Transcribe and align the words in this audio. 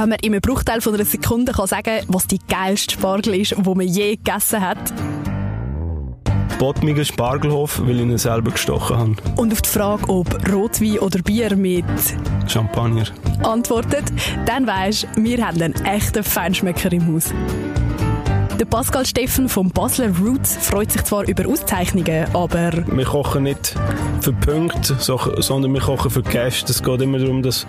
wenn 0.00 0.08
man 0.08 0.18
in 0.22 0.32
einem 0.32 0.40
Bruchteil 0.40 0.80
von 0.80 0.94
einer 0.94 1.04
Sekunde 1.04 1.52
kann 1.52 1.66
sagen 1.66 2.04
was 2.08 2.26
die 2.26 2.38
geilste 2.48 2.94
Spargel 2.94 3.34
ist, 3.34 3.54
die 3.56 3.62
man 3.62 3.86
je 3.86 4.16
gegessen 4.16 4.60
hat. 4.60 4.78
Bottmigen 6.58 7.04
Spargelhof, 7.04 7.80
weil 7.84 7.96
ich 7.96 8.02
ihn 8.02 8.18
selber 8.18 8.50
gestochen 8.50 8.96
habe. 8.96 9.14
Und 9.36 9.52
auf 9.52 9.62
die 9.62 9.68
Frage, 9.68 10.08
ob 10.08 10.50
Rotwein 10.50 10.98
oder 10.98 11.20
Bier 11.20 11.54
mit 11.54 11.84
Champagner 12.46 13.06
antwortet, 13.42 14.04
dann 14.46 14.66
weisst 14.66 15.06
wir 15.16 15.46
haben 15.46 15.60
einen 15.60 15.74
echten 15.84 16.22
Feinschmecker 16.22 16.92
im 16.92 17.14
Haus. 17.14 17.32
Der 18.60 18.66
Pascal 18.66 19.06
Steffen 19.06 19.48
vom 19.48 19.70
Basler 19.70 20.14
Roots 20.18 20.54
freut 20.54 20.92
sich 20.92 21.02
zwar 21.04 21.26
über 21.26 21.48
Auszeichnungen, 21.48 22.26
aber... 22.34 22.72
Wir 22.94 23.06
kochen 23.06 23.44
nicht 23.44 23.74
für 24.20 24.34
Punkte, 24.34 24.96
sondern 24.98 25.72
wir 25.72 25.80
kochen 25.80 26.10
für 26.10 26.22
Gäste. 26.22 26.70
Es 26.70 26.82
geht 26.82 27.00
immer 27.00 27.18
darum, 27.18 27.42
dass, 27.42 27.66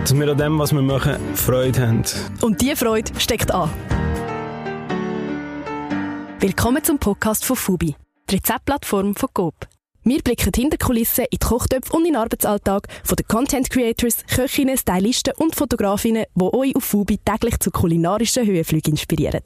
dass 0.00 0.18
wir 0.18 0.26
an 0.32 0.38
dem, 0.38 0.58
was 0.58 0.72
wir 0.72 0.80
machen, 0.80 1.16
Freude 1.34 1.86
haben. 1.86 2.04
Und 2.40 2.58
diese 2.62 2.74
Freude 2.74 3.12
steckt 3.20 3.52
an. 3.52 3.68
Willkommen 6.40 6.82
zum 6.82 6.98
Podcast 6.98 7.44
von 7.44 7.56
Fubi, 7.56 7.94
die 8.30 8.36
Rezeptplattform 8.36 9.14
von 9.16 9.28
Coop. 9.34 9.73
Wir 10.06 10.20
blicken 10.20 10.52
hinter 10.54 10.76
Kulissen 10.76 11.24
in 11.24 11.28
die 11.32 11.38
Kochtöpfe 11.38 11.90
und 11.94 12.04
in 12.04 12.12
den 12.12 12.16
Arbeitsalltag 12.16 12.88
von 13.04 13.16
den 13.16 13.26
Content 13.26 13.70
Creators, 13.70 14.26
Köchinnen, 14.26 14.76
Stylisten 14.76 15.32
und 15.38 15.56
Fotografinnen, 15.56 16.26
die 16.34 16.42
euch 16.42 16.76
auf 16.76 16.84
Fubi 16.84 17.18
täglich 17.24 17.58
zu 17.58 17.70
kulinarischen 17.70 18.46
Höhenflügen 18.46 18.92
inspirieren. 18.92 19.40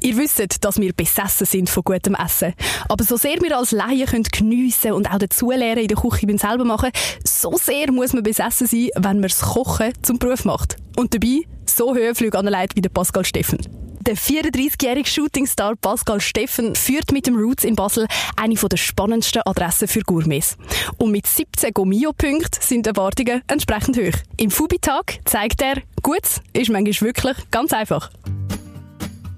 Ihr 0.00 0.16
wisst, 0.16 0.64
dass 0.64 0.80
wir 0.80 0.92
besessen 0.92 1.48
sind 1.48 1.68
von 1.68 1.82
gutem 1.82 2.14
Essen. 2.14 2.54
Aber 2.88 3.02
so 3.02 3.16
sehr 3.16 3.40
wir 3.40 3.58
als 3.58 3.72
Laien 3.72 4.06
können 4.06 4.22
geniessen 4.22 4.92
und 4.92 5.12
auch 5.12 5.18
dazulernen 5.18 5.82
in 5.82 5.88
der 5.88 5.96
Küche 5.96 6.28
beim 6.28 6.38
selber 6.38 6.64
machen, 6.64 6.92
so 7.24 7.56
sehr 7.56 7.90
muss 7.90 8.12
man 8.12 8.22
besessen 8.22 8.68
sein, 8.68 8.90
wenn 8.94 9.18
man 9.18 9.22
das 9.22 9.40
Kochen 9.40 9.94
zum 10.02 10.20
Beruf 10.20 10.44
macht. 10.44 10.76
Und 10.96 11.12
dabei 11.12 11.40
so 11.66 11.92
Höhenflüge 11.92 12.38
anleitet 12.38 12.76
wie 12.76 12.82
der 12.82 12.90
Pascal 12.90 13.24
Steffen. 13.24 13.83
Der 14.06 14.18
34-jährige 14.18 15.08
Shootingstar 15.08 15.76
Pascal 15.76 16.20
Steffen 16.20 16.74
führt 16.74 17.10
mit 17.10 17.26
dem 17.26 17.36
Roots 17.36 17.64
in 17.64 17.74
Basel 17.74 18.06
eine 18.36 18.54
der 18.54 18.76
spannendsten 18.76 19.40
Adressen 19.46 19.88
für 19.88 20.00
Gourmets. 20.00 20.58
Und 20.98 21.10
mit 21.10 21.26
17 21.26 21.72
Gomio-Punkten 21.72 22.60
sind 22.60 22.84
die 22.84 22.90
Erwartungen 22.90 23.40
entsprechend 23.46 23.96
hoch. 23.96 24.18
Im 24.36 24.50
Fubi-Tag 24.50 25.20
zeigt 25.24 25.62
er, 25.62 25.76
gut 26.02 26.20
ist 26.52 26.68
manchmal 26.68 27.00
wirklich 27.00 27.36
ganz 27.50 27.72
einfach. 27.72 28.10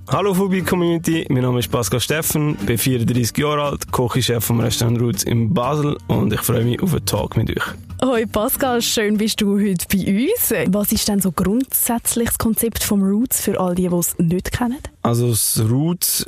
Hallo 0.09 0.33
Fubi 0.33 0.63
Community, 0.63 1.27
mein 1.31 1.43
Name 1.43 1.59
ist 1.59 1.69
Pascal 1.69 1.99
Steffen, 1.99 2.55
bin 2.65 2.79
34 2.79 3.37
Jahre 3.39 3.63
alt, 3.65 3.91
Kochchef 3.91 4.45
vom 4.45 4.61
Restaurant 4.61 5.01
Roots 5.01 5.25
in 5.25 5.53
Basel 5.53 5.99
und 6.07 6.33
ich 6.33 6.41
freue 6.41 6.65
mich 6.65 6.81
auf 6.81 6.93
einen 6.93 7.05
Talk 7.05 7.37
mit 7.37 7.51
euch. 7.51 7.65
Hoi 8.05 8.25
Pascal, 8.25 8.81
schön 8.83 9.17
bist 9.17 9.41
du 9.41 9.59
heute 9.59 9.85
bei 9.91 10.29
uns. 10.29 10.55
Was 10.69 10.93
ist 10.93 11.09
denn 11.09 11.21
so 11.21 11.33
grundsätzlich 11.33 12.29
das 12.29 12.39
Konzept 12.39 12.85
vom 12.85 13.03
Roots 13.03 13.41
für 13.41 13.59
all 13.59 13.75
die, 13.75 13.89
die 13.89 13.97
es 13.97 14.17
nicht 14.19 14.53
kennen? 14.53 14.79
Also 15.03 15.31
das 15.31 15.61
Roots 15.69 16.25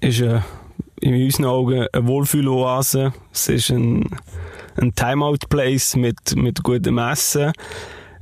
ist 0.00 0.22
eine, 0.22 0.44
in 1.00 1.20
unseren 1.20 1.46
Augen 1.46 1.86
eine 1.92 2.06
Wohlfühloase. 2.06 3.12
Es 3.32 3.48
ist 3.48 3.70
ein, 3.70 4.08
ein 4.76 4.94
Timeout-Place 4.94 5.96
mit, 5.96 6.36
mit 6.36 6.62
gutem 6.62 6.98
Essen 6.98 7.52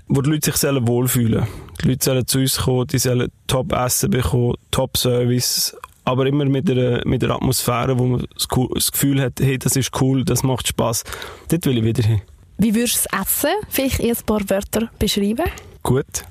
wo 0.09 0.23
die 0.23 0.31
Leute 0.31 0.53
sich 0.53 0.63
wohlfühlen 0.63 1.45
sollen. 1.45 1.49
Die 1.83 1.89
Leute 1.89 2.05
sollen 2.05 2.27
zu 2.27 2.39
uns 2.39 2.57
kommen, 2.59 2.87
die 2.87 2.99
sollen 2.99 3.31
Top-Essen 3.47 4.11
bekommen, 4.11 4.55
Top-Service, 4.71 5.77
aber 6.05 6.27
immer 6.27 6.45
mit 6.45 6.71
einer, 6.71 7.03
mit 7.05 7.25
einer 7.25 7.35
Atmosphäre, 7.35 7.99
wo 7.99 8.05
man 8.05 8.27
das 8.75 8.93
Gefühl 8.93 9.21
hat, 9.21 9.35
hey, 9.41 9.59
das 9.59 9.77
ist 9.77 9.91
cool, 10.01 10.25
das 10.25 10.43
macht 10.43 10.69
Spass. 10.69 11.05
Dort 11.49 11.67
will 11.67 11.79
ich 11.79 11.85
wieder 11.85 12.05
hin. 12.05 12.23
Wie 12.59 12.75
würdest 12.75 13.05
du 13.05 13.09
das 13.11 13.27
Essen 13.27 13.51
vielleicht 13.69 14.01
in 14.01 14.11
ein 14.11 14.23
paar 14.25 14.49
Wörter 14.49 14.89
beschreiben? 14.99 15.45
Gut. 15.83 16.25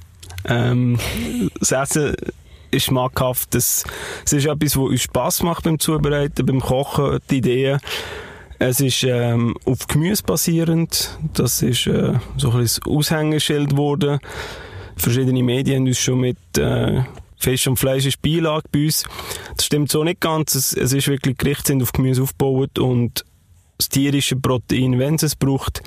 Ähm, 0.45 0.97
das 1.59 1.71
Essen 1.71 2.15
ist 2.71 2.85
schmackhaft. 2.85 3.53
Es 3.55 3.83
ist 4.25 4.45
etwas, 4.45 4.77
was 4.77 4.89
uns 4.89 5.01
Spass 5.01 5.43
macht 5.43 5.65
beim 5.65 5.79
Zubereiten, 5.79 6.45
beim 6.45 6.61
Kochen, 6.61 7.19
die 7.29 7.37
Ideen. 7.37 7.79
Es 8.59 8.79
ist 8.79 9.03
ähm, 9.03 9.55
auf 9.65 9.87
Gemüse 9.87 10.23
basierend. 10.23 11.17
Das 11.33 11.61
ist 11.61 11.87
äh, 11.87 12.13
so 12.37 12.51
ein 12.51 12.59
bisschen 12.59 12.85
Aushängeschild 12.85 13.71
geworden. 13.71 14.19
Verschiedene 14.95 15.43
Medien 15.43 15.81
haben 15.81 15.87
uns 15.87 15.99
schon 15.99 16.19
mit 16.21 16.37
äh, 16.57 17.03
Fisch 17.37 17.67
und 17.67 17.77
Fleisch 17.77 18.05
ist 18.05 18.21
Beilage 18.21 18.67
bei 18.71 18.85
uns. 18.85 19.03
Das 19.55 19.65
stimmt 19.65 19.91
so 19.91 20.03
nicht 20.03 20.21
ganz. 20.21 20.55
Es, 20.55 20.73
es 20.73 20.93
ist 20.93 21.07
wirklich 21.07 21.37
Gerichte 21.37 21.67
sind 21.67 21.83
auf 21.83 21.91
Gemüse 21.91 22.23
aufgebaut 22.23 22.79
und 22.79 23.25
das 23.77 23.89
tierische 23.89 24.37
Protein, 24.37 24.99
wenn 24.99 25.15
es 25.15 25.23
es 25.23 25.35
braucht, 25.35 25.83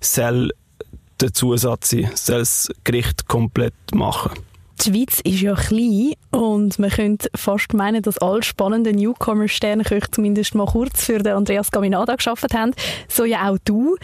soll 0.00 0.52
der 1.20 1.32
Zusatz 1.32 1.90
sein, 1.90 2.10
soll 2.14 2.38
das 2.38 2.70
Gericht 2.84 3.26
komplett 3.26 3.74
machen. 3.92 4.32
Die 4.80 4.90
Schweiz 4.90 5.20
ist 5.20 5.40
ja 5.40 5.54
klein 5.54 6.14
und 6.30 6.78
man 6.78 6.90
könnte 6.90 7.28
fast 7.36 7.72
meinen, 7.72 8.02
dass 8.02 8.18
alle 8.18 8.42
spannenden 8.42 8.96
Newcomer-Sternköche 8.96 10.10
zumindest 10.10 10.54
mal 10.54 10.66
kurz 10.66 11.04
für 11.04 11.18
den 11.18 11.34
Andreas 11.34 11.70
Gaminada 11.70 12.16
geschafft 12.16 12.52
haben. 12.54 12.72
So 13.08 13.24
ja 13.24 13.50
auch 13.50 13.58
du. 13.64 13.96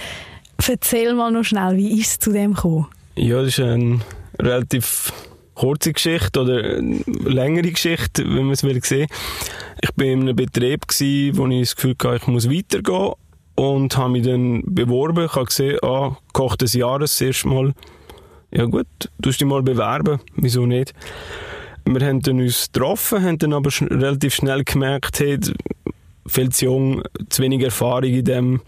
Erzähl 0.66 1.14
mal 1.14 1.32
noch 1.32 1.44
schnell, 1.44 1.76
wie 1.76 2.00
ist 2.00 2.10
es 2.10 2.18
zu 2.18 2.32
dem 2.32 2.54
gekommen? 2.54 2.86
Ja, 3.16 3.40
das 3.40 3.58
ist 3.58 3.60
eine 3.60 4.00
relativ 4.38 5.12
kurze 5.54 5.92
Geschichte 5.92 6.40
oder 6.40 6.76
eine 6.76 7.02
längere 7.24 7.70
Geschichte, 7.72 8.24
wenn 8.24 8.44
man 8.44 8.52
es 8.52 8.62
will 8.62 8.82
sehen. 8.84 9.08
Ich 9.80 9.90
war 9.96 10.06
in 10.06 10.20
einem 10.20 10.36
Betrieb, 10.36 10.82
wo 11.32 11.46
ich 11.46 11.60
das 11.60 11.76
Gefühl 11.76 11.96
hatte, 12.04 12.16
ich 12.16 12.26
muss 12.28 12.48
weitergehen 12.48 13.14
und 13.56 13.96
habe 13.96 14.10
mich 14.10 14.24
dann 14.24 14.62
beworben. 14.66 15.24
Ich 15.24 15.34
habe 15.34 15.46
gesehen, 15.46 15.78
ah, 15.82 16.16
Koch 16.32 16.54
des 16.56 16.74
Jahres 16.74 17.18
das 17.18 17.20
erste 17.26 17.48
Mal 17.48 17.74
ja 18.50 18.64
gut, 18.64 18.86
du 19.18 19.30
dich 19.30 19.44
mal 19.44 19.62
bewerben, 19.62 20.20
wieso 20.36 20.66
nicht? 20.66 20.94
Wir 21.84 22.06
haben 22.06 22.20
dann 22.20 22.40
uns 22.40 22.70
getroffen, 22.72 23.22
haben 23.22 23.38
dann 23.38 23.52
aber 23.52 23.70
sch 23.70 23.82
relativ 23.82 24.34
schnell 24.34 24.64
gemerkt, 24.64 25.20
hey, 25.20 25.38
viel 26.26 26.50
zu 26.50 26.66
jung, 26.66 27.02
zu 27.28 27.42
wenig 27.42 27.62
Erfahrung 27.62 28.10
in 28.10 28.24
dem 28.24 28.60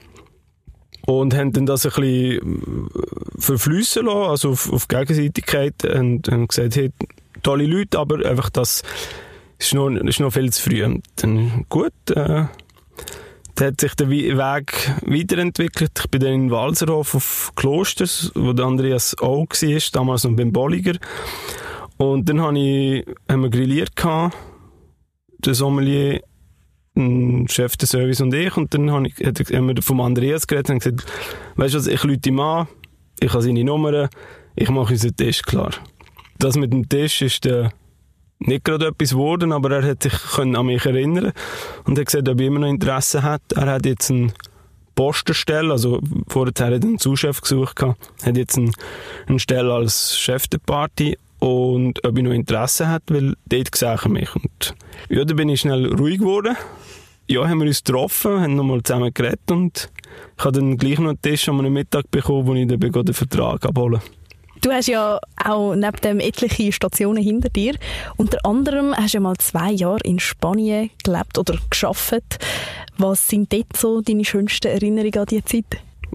und 1.06 1.34
haben 1.34 1.52
dann 1.52 1.66
das 1.66 1.86
ein 1.86 1.92
bisschen 1.92 2.88
äh, 2.94 3.40
verflüssen 3.40 4.06
lassen, 4.06 4.30
also 4.30 4.50
auf, 4.50 4.72
auf 4.72 4.88
Gegenseitigkeit 4.88 5.84
und 5.84 6.28
haben 6.28 6.48
gesagt, 6.48 6.76
hey, 6.76 6.90
tolle 7.42 7.66
Leute, 7.66 7.98
aber 7.98 8.24
einfach 8.24 8.50
das 8.50 8.82
ist 9.58 9.74
noch, 9.74 9.88
ist 9.90 10.20
noch 10.20 10.32
viel 10.32 10.50
zu 10.52 10.62
früh. 10.62 10.84
Und 10.84 11.04
dann, 11.16 11.66
gut, 11.68 11.92
äh, 12.14 12.44
hat 13.60 13.80
sich 13.80 13.94
der 13.94 14.10
Weg 14.10 14.90
weiterentwickelt. 15.06 15.92
Ich 15.98 16.10
bin 16.10 16.20
dann 16.20 16.32
in 16.32 16.50
Walserhof 16.50 17.14
auf 17.14 17.52
Klosters, 17.56 18.32
wo 18.34 18.52
der 18.52 18.66
Andreas 18.66 19.16
auch 19.20 19.46
war, 19.46 19.80
damals 19.92 20.24
noch 20.24 20.36
beim 20.36 20.52
Bolliger. 20.52 20.96
Und 21.96 22.28
dann 22.28 22.40
habe 22.40 22.58
ich, 22.58 23.06
haben 23.28 23.42
wir 23.42 23.50
grilliert 23.50 23.94
gehabt, 23.94 24.36
der 25.38 25.54
Sommelier, 25.54 26.22
ein 26.96 27.46
Chef 27.48 27.76
des 27.76 27.90
Service 27.90 28.20
und 28.20 28.34
ich. 28.34 28.56
Und 28.56 28.74
dann 28.74 28.90
habe 28.90 29.08
ich, 29.08 29.16
haben 29.20 29.68
wir 29.68 29.82
vom 29.82 30.00
Andreas 30.00 30.46
geredet 30.46 30.70
und 30.70 30.78
gesagt, 30.82 31.04
weißt 31.56 31.74
du 31.74 31.78
was, 31.78 31.86
ich 31.86 32.02
lüte 32.04 32.28
ihm 32.28 32.40
an, 32.40 32.68
ich 33.20 33.32
habe 33.32 33.42
seine 33.42 33.64
Nummer, 33.64 34.08
ich 34.56 34.70
mache 34.70 34.92
unseren 34.92 35.16
Tisch 35.16 35.42
klar. 35.42 35.70
Das 36.38 36.56
mit 36.56 36.72
dem 36.72 36.88
Tisch 36.88 37.22
ist 37.22 37.44
der 37.44 37.70
nicht 38.40 38.64
gerade 38.64 38.88
etwas 38.88 39.10
geworden, 39.10 39.52
aber 39.52 39.70
er 39.70 39.90
hat 39.90 40.02
sich 40.02 40.12
an 40.38 40.66
mich 40.66 40.84
erinnern 40.84 41.32
und 41.84 41.98
hat 41.98 42.06
gesagt, 42.06 42.28
ob 42.28 42.40
er 42.40 42.46
immer 42.46 42.60
noch 42.60 42.68
Interesse 42.68 43.22
hat. 43.22 43.42
Er 43.54 43.66
hat 43.66 43.86
jetzt 43.86 44.10
einen 44.10 44.32
Postenstelle, 44.94 45.72
also 45.72 46.00
vorher 46.28 46.50
hat 46.50 46.60
er 46.60 46.74
einen 46.74 46.98
Zuschef 46.98 47.40
gesucht, 47.40 47.76
gehabt, 47.76 48.00
hat 48.24 48.36
jetzt 48.36 48.58
einen, 48.58 48.72
eine 49.26 49.38
Stelle 49.38 49.72
als 49.72 50.18
Chef 50.18 50.48
der 50.48 50.58
Party 50.58 51.16
und 51.38 52.04
ob 52.04 52.16
ich 52.18 52.24
noch 52.24 52.32
Interesse 52.32 52.88
hat, 52.88 53.02
weil 53.08 53.34
dort 53.46 53.74
sehe 53.74 53.94
ich 53.94 54.04
mich. 54.06 54.34
Und 54.34 54.74
ja, 55.08 55.24
dann 55.24 55.36
bin 55.36 55.48
ich 55.48 55.60
schnell 55.60 55.86
ruhig 55.94 56.18
geworden. 56.18 56.56
Ja, 57.28 57.48
haben 57.48 57.60
wir 57.60 57.66
uns 57.66 57.84
getroffen, 57.84 58.40
haben 58.40 58.56
nochmal 58.56 58.82
zusammen 58.82 59.14
geredet 59.14 59.50
und 59.50 59.90
ich 60.36 60.44
habe 60.44 60.58
dann 60.58 60.76
gleich 60.76 60.98
noch 60.98 61.10
einen 61.10 61.22
Tisch 61.22 61.48
am 61.48 61.60
Mittag 61.72 62.10
bekommen, 62.10 62.46
wo 62.46 62.54
ich 62.54 62.66
dann 62.66 62.80
den 62.80 63.14
Vertrag 63.14 63.64
abholen 63.64 64.00
Du 64.62 64.70
hast 64.70 64.88
ja 64.88 65.18
auch 65.42 65.74
neben 65.74 65.96
dem 66.04 66.20
etliche 66.20 66.72
Stationen 66.72 67.22
hinter 67.22 67.48
dir. 67.48 67.74
Unter 68.16 68.44
anderem 68.44 68.94
hast 68.94 69.14
du 69.14 69.18
ja 69.18 69.20
mal 69.22 69.36
zwei 69.38 69.72
Jahre 69.72 70.00
in 70.04 70.18
Spanien 70.18 70.90
gelebt 71.02 71.38
oder 71.38 71.56
geschafft. 71.70 72.38
Was 72.98 73.26
sind 73.28 73.52
dort 73.52 73.74
so 73.76 74.02
deine 74.02 74.24
schönsten 74.24 74.68
Erinnerungen 74.68 75.18
an 75.18 75.26
diese 75.26 75.44
Zeit? 75.44 75.64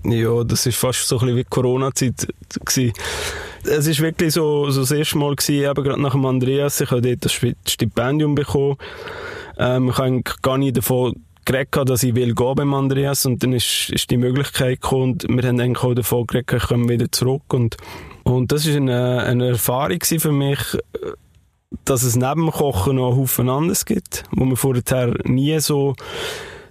Ja, 0.04 0.44
das 0.44 0.68
ist 0.68 0.78
fast 0.78 1.08
so 1.08 1.16
ein 1.16 1.22
bisschen 1.22 1.38
wie 1.38 1.44
Corona-Zeit 1.46 2.28
Es 3.64 3.88
ist 3.88 4.00
wirklich 4.00 4.34
so, 4.34 4.70
so 4.70 4.82
das 4.82 4.92
erste 4.92 5.18
Mal 5.18 5.36
gewesen, 5.36 5.64
eben 5.64 5.84
gerade 5.84 6.02
nach 6.02 6.12
dem 6.12 6.26
Andreas. 6.26 6.82
Ich 6.82 6.92
habe 6.92 7.02
dort 7.02 7.26
das 7.26 7.34
Stipendium 7.34 8.36
bekommen. 8.36 8.78
Ähm, 9.58 9.90
ich 9.90 9.98
habe 9.98 10.22
gar 10.44 10.60
nicht 10.60 10.78
davon 10.78 11.16
geredet, 11.46 11.90
dass 11.90 12.04
ich 12.04 12.14
will 12.14 12.36
gehen 12.36 12.56
beim 12.56 12.74
Andreas 12.76 13.26
und 13.26 13.42
dann 13.42 13.54
ist, 13.54 13.90
ist 13.90 14.12
die 14.12 14.18
Möglichkeit 14.18 14.82
gekommen 14.82 15.14
und 15.14 15.28
wir 15.30 15.48
haben 15.48 15.60
eigentlich 15.60 15.84
auch 15.84 15.94
davon 15.94 16.28
geredet, 16.28 16.54
ich 16.54 16.68
komme 16.68 16.90
wieder 16.90 17.12
zurück 17.12 17.54
und 17.54 17.78
und 18.26 18.52
das 18.52 18.68
war 18.68 18.76
eine, 18.76 19.24
eine 19.24 19.48
Erfahrung 19.50 20.00
für 20.02 20.32
mich, 20.32 20.60
dass 21.86 22.02
es 22.02 22.16
neben 22.16 22.42
dem 22.42 22.52
Kochen 22.52 22.96
noch 22.96 23.12
einen 23.12 23.18
Haufen 23.18 23.50
anderes 23.50 23.86
gibt, 23.86 24.24
wo 24.32 24.46
man 24.46 24.56
vorher 24.56 25.14
nie 25.26 25.60
so, 25.60 25.96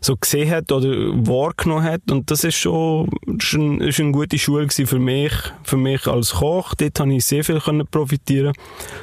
so 0.01 0.17
gesehen 0.17 0.51
hat 0.51 0.73
oder 0.73 0.89
wahrgenommen 0.89 1.85
hat. 1.85 2.11
Und 2.11 2.29
das 2.33 2.43
ist 2.43 2.57
schon, 2.57 3.09
ist, 3.39 3.53
ein, 3.53 3.81
ist 3.81 4.01
eine 4.01 4.11
gute 4.11 4.37
Schule 4.37 4.69
für 4.69 4.99
mich, 4.99 5.33
für 5.63 5.77
mich 5.77 6.09
als 6.09 6.35
Koch. 6.35 6.75
Dort 6.75 6.99
habe 6.99 7.15
ich 7.15 7.25
sehr 7.25 7.45
viel 7.45 7.61
profitieren, 7.89 8.53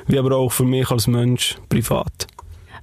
wie 0.08 0.20
aber 0.20 0.36
auch 0.36 0.52
für 0.52 0.66
mich 0.66 0.92
als 0.92 1.08
Mensch 1.08 1.56
privat. 1.70 2.28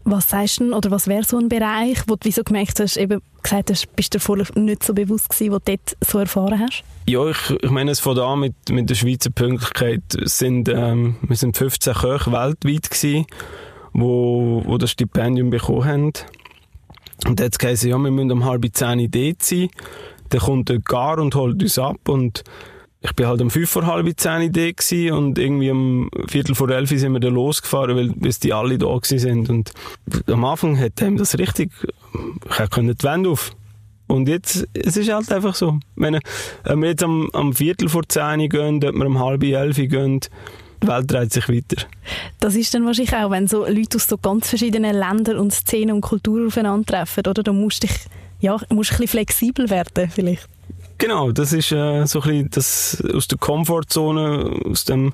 Was 0.04 0.30
sagst 0.30 0.60
du 0.60 0.74
oder 0.74 0.90
was 0.90 1.08
wäre 1.08 1.24
so 1.24 1.36
ein 1.36 1.50
Bereich, 1.50 1.98
wo 2.06 2.14
du 2.14 2.20
wieso 2.22 2.42
gemerkt 2.42 2.80
hast, 2.80 2.96
eben 2.96 3.20
gesagt 3.48 3.70
hast, 3.70 3.96
bist 3.96 4.14
du 4.14 4.20
vorher 4.20 4.46
nicht 4.54 4.84
so 4.84 4.94
bewusst 4.94 5.30
gewesen, 5.30 5.52
wo 5.52 5.58
du 5.58 5.64
dort 5.64 5.96
so 6.06 6.18
erfahren 6.18 6.58
hast? 6.58 6.82
Ja, 7.06 7.26
ich, 7.28 7.50
ich 7.62 7.70
meine, 7.70 7.90
es 7.90 8.00
von 8.00 8.18
an 8.18 8.40
mit, 8.40 8.54
mit 8.70 8.90
der 8.90 8.94
Schweizer 8.94 9.30
Pünktlichkeit 9.30 10.02
sind, 10.24 10.68
ähm, 10.68 11.16
wir 11.22 11.36
sind 11.36 11.56
15 11.56 11.94
Köche 11.94 12.32
weltweit 12.32 12.90
gewesen, 12.90 13.26
wo, 13.92 14.62
wo 14.66 14.78
das 14.78 14.90
Stipendium 14.90 15.50
bekommen 15.50 15.84
haben. 15.84 16.12
Und 17.26 17.40
jetzt 17.40 17.62
heisst 17.64 17.84
ja, 17.84 17.96
wir 17.96 18.10
müssen 18.10 18.30
um 18.30 18.44
halb 18.44 18.64
zehn 18.72 19.10
dort 19.10 19.42
sein. 19.42 19.68
Dann 20.28 20.40
kommt 20.40 20.68
der 20.68 20.78
Gar 20.78 21.18
und 21.18 21.34
holt 21.34 21.62
uns 21.62 21.78
ab 21.78 22.08
und 22.08 22.44
ich 23.00 23.12
bin 23.14 23.26
halt 23.26 23.40
um 23.40 23.50
fünf 23.50 23.70
vor 23.70 23.86
halb 23.86 24.08
zehn 24.18 24.52
da 24.52 25.16
und 25.16 25.38
irgendwie 25.38 25.70
um 25.70 26.10
Viertel 26.26 26.54
vor 26.54 26.68
elf 26.68 26.90
sind 26.90 27.12
wir 27.12 27.20
dann 27.20 27.34
losgefahren, 27.34 27.96
weil 27.96 28.08
bis 28.10 28.40
die 28.40 28.52
alle 28.52 28.76
da 28.76 28.98
sind 29.02 29.48
und 29.48 29.72
am 30.26 30.44
Anfang 30.44 30.78
hat 30.78 31.00
ihm 31.00 31.16
das 31.16 31.38
richtig, 31.38 31.70
ich 32.14 32.70
konnte 32.70 32.94
die 32.94 33.04
Wände 33.04 33.30
auf. 33.30 33.52
Und 34.06 34.26
jetzt, 34.26 34.66
es 34.72 34.96
ist 34.96 35.12
halt 35.12 35.30
einfach 35.30 35.54
so. 35.54 35.78
Wenn 35.96 36.18
wir 36.64 36.88
jetzt 36.88 37.02
am, 37.02 37.28
am 37.34 37.52
Viertel 37.52 37.88
vor 37.88 38.08
zehn 38.08 38.48
gehen, 38.48 38.82
ob 38.82 38.94
wir 38.94 39.06
um 39.06 39.18
halb 39.18 39.44
elf 39.44 39.76
gehen, 39.76 40.20
die 40.82 40.86
Welt 40.86 41.10
dreht 41.10 41.32
sich 41.32 41.48
weiter. 41.48 41.84
Das 42.40 42.54
ist 42.54 42.72
dann 42.72 42.86
wahrscheinlich 42.86 43.14
auch, 43.14 43.30
wenn 43.30 43.48
so 43.48 43.66
Leute 43.66 43.96
aus 43.96 44.06
so 44.06 44.16
ganz 44.16 44.48
verschiedenen 44.48 44.94
Ländern 44.94 45.36
und 45.38 45.52
Szenen 45.52 45.96
und 45.96 46.00
Kulturen 46.00 46.46
aufeinandertreffen, 46.46 47.26
oder? 47.26 47.42
Da 47.42 47.52
musst 47.52 47.82
du 47.82 47.86
dich, 47.86 47.96
ja, 48.40 48.52
musst 48.52 48.70
ein 48.70 48.78
bisschen 48.78 49.08
flexibel 49.08 49.68
werden, 49.68 50.10
vielleicht. 50.10 50.48
Genau, 50.98 51.30
das 51.30 51.52
ist 51.52 51.70
äh, 51.72 52.06
so 52.06 52.22
ein 52.22 52.28
bisschen 52.28 52.50
das 52.50 53.04
aus 53.14 53.28
der 53.28 53.38
Komfortzone, 53.38 54.60
aus 54.70 54.84
dem 54.84 55.12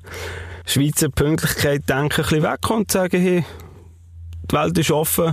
Schweizer 0.67 1.09
Pünktlichkeit-Denken 1.09 2.23
ein 2.23 2.29
bisschen 2.29 2.43
wegkommen 2.43 2.83
und 2.83 2.91
sagen, 2.91 3.21
hey, 3.21 3.45
die 4.51 4.57
Welt 4.57 4.79
ist 4.79 4.91
offen. 4.91 5.33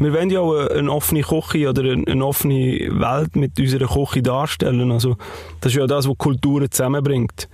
Wir 0.00 0.14
wollen 0.14 0.30
ja 0.30 0.40
auch 0.40 0.54
eine 0.68 0.90
offene 0.90 1.20
Küche 1.20 1.68
oder 1.68 1.82
eine 1.92 2.24
offene 2.24 2.88
Welt 2.90 3.36
mit 3.36 3.60
unserer 3.60 3.86
Küche 3.86 4.22
darstellen. 4.22 4.90
Also, 4.90 5.16
das 5.60 5.72
ist 5.72 5.78
ja 5.78 5.86
das, 5.86 6.08
was 6.08 6.16
Kulturen 6.16 6.70
zusammenbringt. 6.70 7.50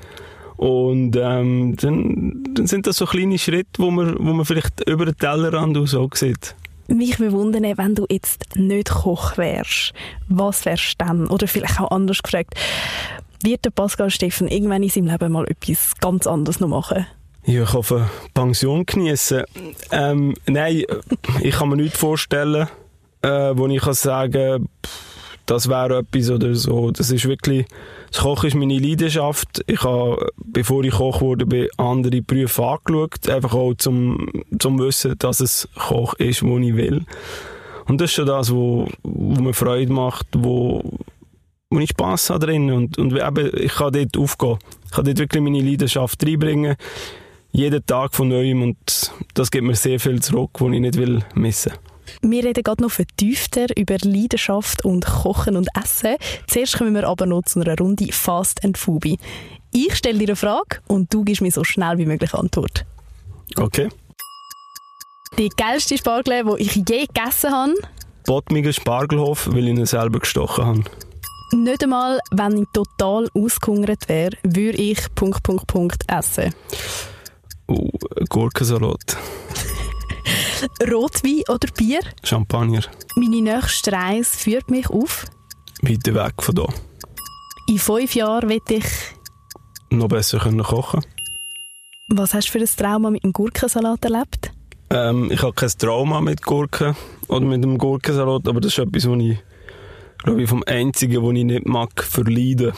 Und 0.57 1.17
ähm, 1.17 1.77
dann, 1.77 2.45
dann 2.55 2.67
sind 2.69 2.87
das 2.87 2.99
so 2.99 3.07
kleine 3.07 3.37
Schritte, 3.37 3.83
wo 3.83 3.91
man, 3.91 4.17
wo 4.19 4.33
man 4.33 4.47
vielleicht 4.47 4.89
über 4.89 5.07
den 5.07 5.17
Tellerrand 5.17 5.77
aus 5.77 5.97
auch 5.97 6.15
sieht. 6.15 6.55
Mich 6.87 7.19
bewundern, 7.19 7.65
wenn 7.65 7.97
du 7.97 8.07
jetzt 8.09 8.55
nicht 8.55 8.91
Koch 8.91 9.37
wärst, 9.37 9.93
was 10.29 10.65
wärst 10.65 11.01
du 11.01 11.05
dann? 11.05 11.27
Oder 11.27 11.49
vielleicht 11.49 11.81
auch 11.81 11.91
anders 11.91 12.23
gefragt, 12.23 12.55
wird 13.43 13.65
der 13.65 13.71
Pascal 13.71 14.09
Steffen 14.09 14.47
irgendwann 14.47 14.85
in 14.85 14.89
seinem 14.89 15.09
Leben 15.09 15.33
mal 15.33 15.49
etwas 15.49 15.95
ganz 16.01 16.29
anderes 16.29 16.61
noch 16.61 16.69
machen? 16.69 17.07
Ja, 17.47 17.63
ich 17.63 17.73
hoffe, 17.73 18.11
Pension 18.35 18.85
genießen. 18.85 19.45
Ähm, 19.93 20.35
nein, 20.47 20.83
ich 21.41 21.55
kann 21.55 21.69
mir 21.69 21.77
nicht 21.77 21.97
vorstellen, 21.97 22.69
äh, 23.23 23.53
wo 23.55 23.69
ich 23.69 23.81
kann 23.81 23.95
sagen 23.95 24.69
das 25.47 25.69
wäre 25.69 25.99
etwas 25.99 26.29
oder 26.31 26.55
so. 26.57 26.91
Das 26.91 27.11
ist 27.11 27.25
wirklich, 27.27 27.67
das 28.11 28.23
Kochen 28.23 28.49
ist 28.49 28.57
meine 28.57 28.79
Leidenschaft. 28.79 29.63
Ich 29.69 29.83
habe, 29.85 30.29
bevor 30.45 30.83
ich 30.83 30.95
Koch 30.95 31.21
wurde, 31.21 31.47
bei 31.47 31.69
andere 31.77 32.21
Berufe 32.21 32.65
angeschaut. 32.65 33.29
Einfach 33.29 33.55
auch 33.55 33.75
zum, 33.75 34.29
zum 34.59 34.81
Wissen, 34.81 35.15
dass 35.19 35.39
es 35.39 35.69
Koch 35.77 36.15
ist, 36.15 36.43
wo 36.43 36.59
ich 36.59 36.75
will. 36.75 37.05
Und 37.87 38.01
das 38.01 38.11
ist 38.11 38.17
schon 38.17 38.27
das, 38.27 38.53
wo, 38.53 38.89
wo 39.05 39.41
mir 39.41 39.55
Freude 39.55 39.93
macht, 39.93 40.27
wo, 40.37 40.83
wo 41.71 41.79
ich 41.79 41.91
Spass 41.91 42.29
habe 42.31 42.47
drin. 42.47 42.73
Und, 42.73 42.99
und 42.99 43.13
eben, 43.13 43.51
ich 43.57 43.73
kann 43.73 43.93
dort 43.93 44.17
aufgehen. 44.19 44.59
Ich 44.87 44.91
kann 44.91 45.05
dort 45.05 45.19
wirklich 45.19 45.43
meine 45.43 45.61
Leidenschaft 45.61 46.27
reinbringen. 46.27 46.75
Jeden 47.57 47.87
Tag 47.87 48.15
von 48.15 48.29
Neuem. 48.29 48.61
Und 48.61 49.11
das 49.33 49.51
gibt 49.51 49.65
mir 49.65 49.75
sehr 49.75 49.99
viel 49.99 50.21
zurück, 50.21 50.51
was 50.59 50.73
ich 50.73 50.81
nicht 50.81 50.99
will 50.99 51.25
missen 51.35 51.73
will. 52.21 52.31
Wir 52.31 52.45
reden 52.45 52.63
gerade 52.63 52.83
noch 52.83 52.91
vertiefter 52.91 53.65
über 53.75 53.97
Leidenschaft 54.03 54.85
und 54.85 55.07
Kochen 55.07 55.57
und 55.57 55.69
Essen. 55.75 56.17
Zuerst 56.47 56.77
kommen 56.77 56.95
wir 56.95 57.09
aber 57.09 57.25
noch 57.25 57.45
zu 57.47 57.61
einer 57.61 57.79
Runde 57.79 58.13
Fast 58.13 58.63
and 58.63 58.77
Fubi. 58.77 59.19
Ich 59.73 59.97
stelle 59.97 60.19
dir 60.19 60.29
eine 60.29 60.37
Frage 60.37 60.81
und 60.87 61.15
du 61.15 61.25
gibst 61.25 61.41
mir 61.41 61.51
so 61.51 61.65
schnell 61.65 61.97
wie 61.97 62.05
möglich 62.05 62.35
Antwort. 62.35 62.85
Okay. 63.57 63.89
Die 65.39 65.49
geilste 65.57 65.97
Spargel, 65.97 66.45
die 66.45 66.63
ich 66.63 66.75
je 66.75 67.07
gegessen 67.07 67.53
habe? 67.53 67.75
Bottmiger 68.27 68.75
Spargelhof, 68.75 69.49
weil 69.51 69.65
ich 69.69 69.79
ihn 69.79 69.87
selber 69.87 70.19
gestochen 70.19 70.67
habe. 70.67 70.85
Nicht 71.53 71.83
einmal, 71.83 72.21
wenn 72.33 72.59
ich 72.59 72.69
total 72.75 73.31
ausgehungert 73.33 74.11
wäre, 74.11 74.37
würde 74.43 74.77
ich 74.77 74.99
Punkt, 75.15 75.43
Punkt, 75.43 75.67
Punkt 75.67 76.05
essen. 76.07 76.53
Uh, 77.69 77.91
Gurkensalat. 78.29 79.17
Rotwein 80.91 81.43
oder 81.49 81.69
Bier? 81.77 82.01
Champagner. 82.23 82.83
Meine 83.17 83.43
nächste 83.43 83.93
Reise 83.93 84.37
führt 84.37 84.71
mich 84.71 84.89
auf? 84.89 85.25
Weiter 85.83 86.15
weg 86.15 86.35
von 86.41 86.55
hier. 86.55 86.69
In 87.69 87.79
fünf 87.79 88.15
Jahren 88.15 88.49
will 88.49 88.61
ich... 88.69 88.85
Noch 89.91 90.09
besser 90.09 90.39
können 90.39 90.63
kochen 90.63 91.05
Was 92.09 92.35
hast 92.35 92.49
du 92.49 92.53
für 92.53 92.59
ein 92.59 92.69
Trauma 92.77 93.11
mit 93.11 93.25
dem 93.25 93.33
Gurkensalat 93.33 94.05
erlebt? 94.05 94.53
Ähm, 94.91 95.31
ich 95.33 95.43
habe 95.43 95.53
kein 95.53 95.71
Trauma 95.71 96.21
mit 96.21 96.43
Gurken 96.43 96.97
oder 97.29 97.45
mit 97.45 97.65
dem 97.65 97.79
Gurkensalat, 97.79 98.47
aber 98.47 98.61
das 98.61 98.73
ist 98.73 98.79
etwas, 98.79 99.09
was 99.09 99.19
ich, 99.19 99.39
glaube 100.23 100.43
ich, 100.43 100.49
vom 100.49 100.63
Einzigen, 100.67 101.23
was 101.23 101.35
ich 101.35 101.45
nicht 101.45 101.67
mag, 101.67 102.03
verleiden. 102.03 102.73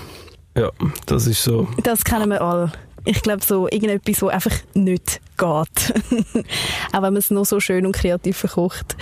Ja, 0.56 0.70
das 1.06 1.26
ist 1.26 1.44
so. 1.44 1.68
Das 1.82 2.02
kennen 2.02 2.30
wir 2.30 2.40
alle. 2.40 2.72
Ich 3.04 3.22
glaube, 3.22 3.44
so 3.44 3.68
irgendetwas, 3.68 4.22
was 4.22 4.32
einfach 4.32 4.56
nicht 4.74 5.20
geht. 5.36 5.94
Auch 6.92 7.02
wenn 7.02 7.12
man 7.12 7.16
es 7.16 7.30
noch 7.30 7.44
so 7.44 7.60
schön 7.60 7.86
und 7.86 7.92
kreativ 7.92 8.36
verkocht. 8.36 8.96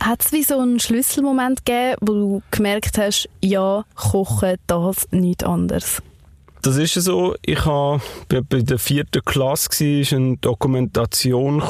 Hat 0.00 0.24
es 0.24 0.32
wie 0.32 0.42
so 0.42 0.58
einen 0.58 0.78
Schlüsselmoment 0.78 1.64
gegeben, 1.64 1.96
wo 2.00 2.12
du 2.12 2.42
gemerkt 2.50 2.98
hast, 2.98 3.28
ja, 3.42 3.84
kochen, 3.94 4.56
das, 4.66 5.08
nichts 5.10 5.44
anderes? 5.44 6.02
Das 6.62 6.76
ist 6.76 6.94
so. 6.94 7.36
Ich 7.42 7.64
habe 7.64 8.02
bei 8.28 8.60
der 8.60 8.78
vierten 8.78 9.24
Klasse 9.24 9.70
war, 9.70 10.00
ist 10.00 10.12
eine 10.12 10.36
Dokumentation 10.38 11.62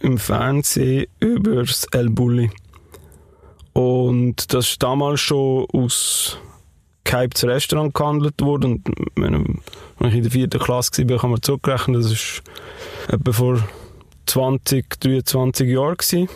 im 0.00 0.18
Fernsehen 0.18 1.06
über 1.20 1.62
das 1.62 1.86
El 1.92 2.10
Bulli. 2.10 2.50
Und 3.72 4.52
das 4.52 4.70
ist 4.70 4.82
damals 4.82 5.20
schon 5.20 5.66
aus 5.72 6.36
gehyptes 7.04 7.44
Restaurant 7.44 7.94
gehandelt 7.94 8.34
wurde. 8.40 8.68
Und 8.68 8.88
wenn 9.16 9.56
ich 10.00 10.14
in 10.14 10.22
der 10.22 10.30
vierten 10.30 10.60
Klasse 10.60 11.08
war, 11.08 11.18
kann 11.18 11.30
man 11.30 11.42
zurückrechnen, 11.42 12.00
das 12.00 12.12
ist 12.12 12.42
etwa 13.08 13.32
vor 13.32 13.68
20, 14.26 15.00
23 15.00 15.68
Jahren. 15.68 16.28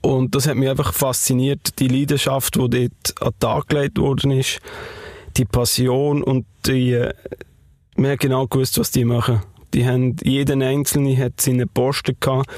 Und 0.00 0.34
das 0.34 0.46
hat 0.46 0.56
mich 0.56 0.68
einfach 0.68 0.92
fasziniert, 0.92 1.78
die 1.78 1.88
Leidenschaft, 1.88 2.54
die 2.54 2.58
dort 2.58 3.22
an 3.22 3.30
den 3.30 3.38
Tag 3.40 3.68
gelegt 3.68 3.98
worden 3.98 4.30
ist, 4.30 4.60
die 5.36 5.44
Passion 5.44 6.22
und 6.22 6.46
die, 6.66 6.92
äh, 6.92 7.12
man 7.96 8.12
hat 8.12 8.20
genau 8.20 8.46
gewusst, 8.46 8.78
was 8.78 8.90
die 8.90 9.04
machen. 9.04 9.40
Die 9.74 9.86
haben, 9.86 10.16
jeder 10.22 10.54
Einzelne 10.54 11.16
hat 11.16 11.40
seine 11.40 11.66
Posten 11.66 12.16
gehabt. 12.18 12.48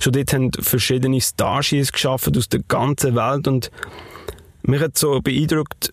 Schon 0.00 0.12
dort 0.12 0.32
haben 0.32 0.50
verschiedene 0.52 1.20
Stages 1.20 1.92
geschaffen 1.92 2.36
aus 2.36 2.48
der 2.48 2.60
ganzen 2.68 3.16
Welt 3.16 3.48
und 3.48 3.70
mich 4.62 4.80
hat 4.80 4.98
so 4.98 5.20
beeindruckt, 5.20 5.90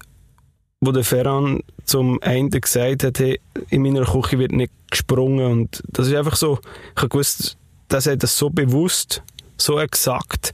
wo 0.85 0.91
der 0.91 1.03
Ferran 1.03 1.61
zum 1.85 2.21
einen 2.21 2.49
gesagt 2.49 3.03
hat, 3.03 3.19
hey, 3.19 3.39
in 3.69 3.81
meiner 3.81 4.05
Küche 4.05 4.39
wird 4.39 4.51
nicht 4.51 4.71
gesprungen 4.89 5.51
und 5.51 5.83
das 5.87 6.07
ist 6.07 6.15
einfach 6.15 6.35
so, 6.35 6.59
ich 6.95 7.01
habe 7.01 7.09
gewusst, 7.09 7.57
dass 7.87 8.07
er 8.07 8.17
das 8.17 8.37
so 8.37 8.49
bewusst, 8.49 9.23
so 9.57 9.79
exakt 9.79 10.53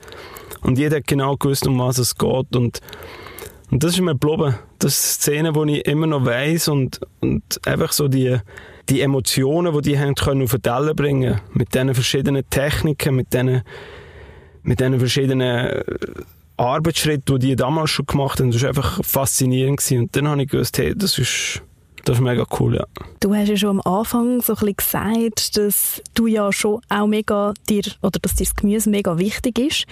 und 0.62 0.78
jeder 0.78 0.98
hat 0.98 1.08
genau 1.08 1.36
gewusst, 1.38 1.68
um 1.68 1.80
was 1.80 1.98
es 1.98 2.18
geht 2.18 2.56
und, 2.56 2.82
und 3.72 3.84
das 3.84 3.94
ist 3.94 4.02
mir 4.02 4.14
geblieben. 4.14 4.56
Das 4.80 4.94
ist 4.94 5.22
Szene, 5.22 5.54
die 5.54 5.80
ich 5.80 5.86
immer 5.86 6.08
noch 6.08 6.26
weiss 6.26 6.68
und, 6.68 7.00
und 7.20 7.44
einfach 7.68 7.92
so 7.92 8.08
die, 8.08 8.38
die 8.90 9.02
Emotionen, 9.02 9.74
die 9.74 9.82
die 9.82 10.00
haben 10.00 10.16
können 10.16 10.44
auf 10.44 10.56
den 10.58 10.96
bringen, 10.96 11.42
mit 11.54 11.74
diesen 11.74 11.94
verschiedenen 11.94 12.50
Techniken, 12.50 13.16
mit 13.16 13.34
diesen, 13.34 13.62
mit 14.64 14.80
diesen 14.80 15.00
verschiedenen 15.00 15.84
Arbeitsschritt, 16.60 17.28
die 17.30 17.40
die 17.40 17.56
damals 17.56 17.90
schon 17.90 18.06
gemacht 18.06 18.40
haben, 18.40 18.52
das 18.52 18.62
war 18.62 18.70
einfach 18.70 19.04
faszinierend. 19.04 19.78
Gewesen. 19.78 20.00
Und 20.00 20.16
dann 20.16 20.28
habe 20.28 20.44
ich 20.44 20.50
gewusst, 20.50 20.78
hey, 20.78 20.94
das 20.96 21.18
ist, 21.18 21.62
das 22.06 22.18
ist 22.18 22.22
mega 22.22 22.46
cool, 22.60 22.76
ja. 22.76 22.86
Du 23.20 23.34
hast 23.34 23.50
ja 23.50 23.58
schon 23.58 23.80
am 23.80 23.94
Anfang 23.94 24.42
so 24.42 24.54
ein 24.54 24.60
bisschen 24.60 24.76
gesagt, 24.76 25.58
dass 25.58 26.02
du 26.14 26.28
ja 26.28 26.52
schon 26.52 26.82
auch 26.90 27.08
mega 27.08 27.54
dir, 27.70 27.84
oder 28.02 28.20
dass 28.22 28.36
dir 28.36 28.46
das 28.46 28.56
Gemüse 28.56 28.90
mega 28.90 29.18
wichtig 29.18 29.60
ist. 29.60 29.86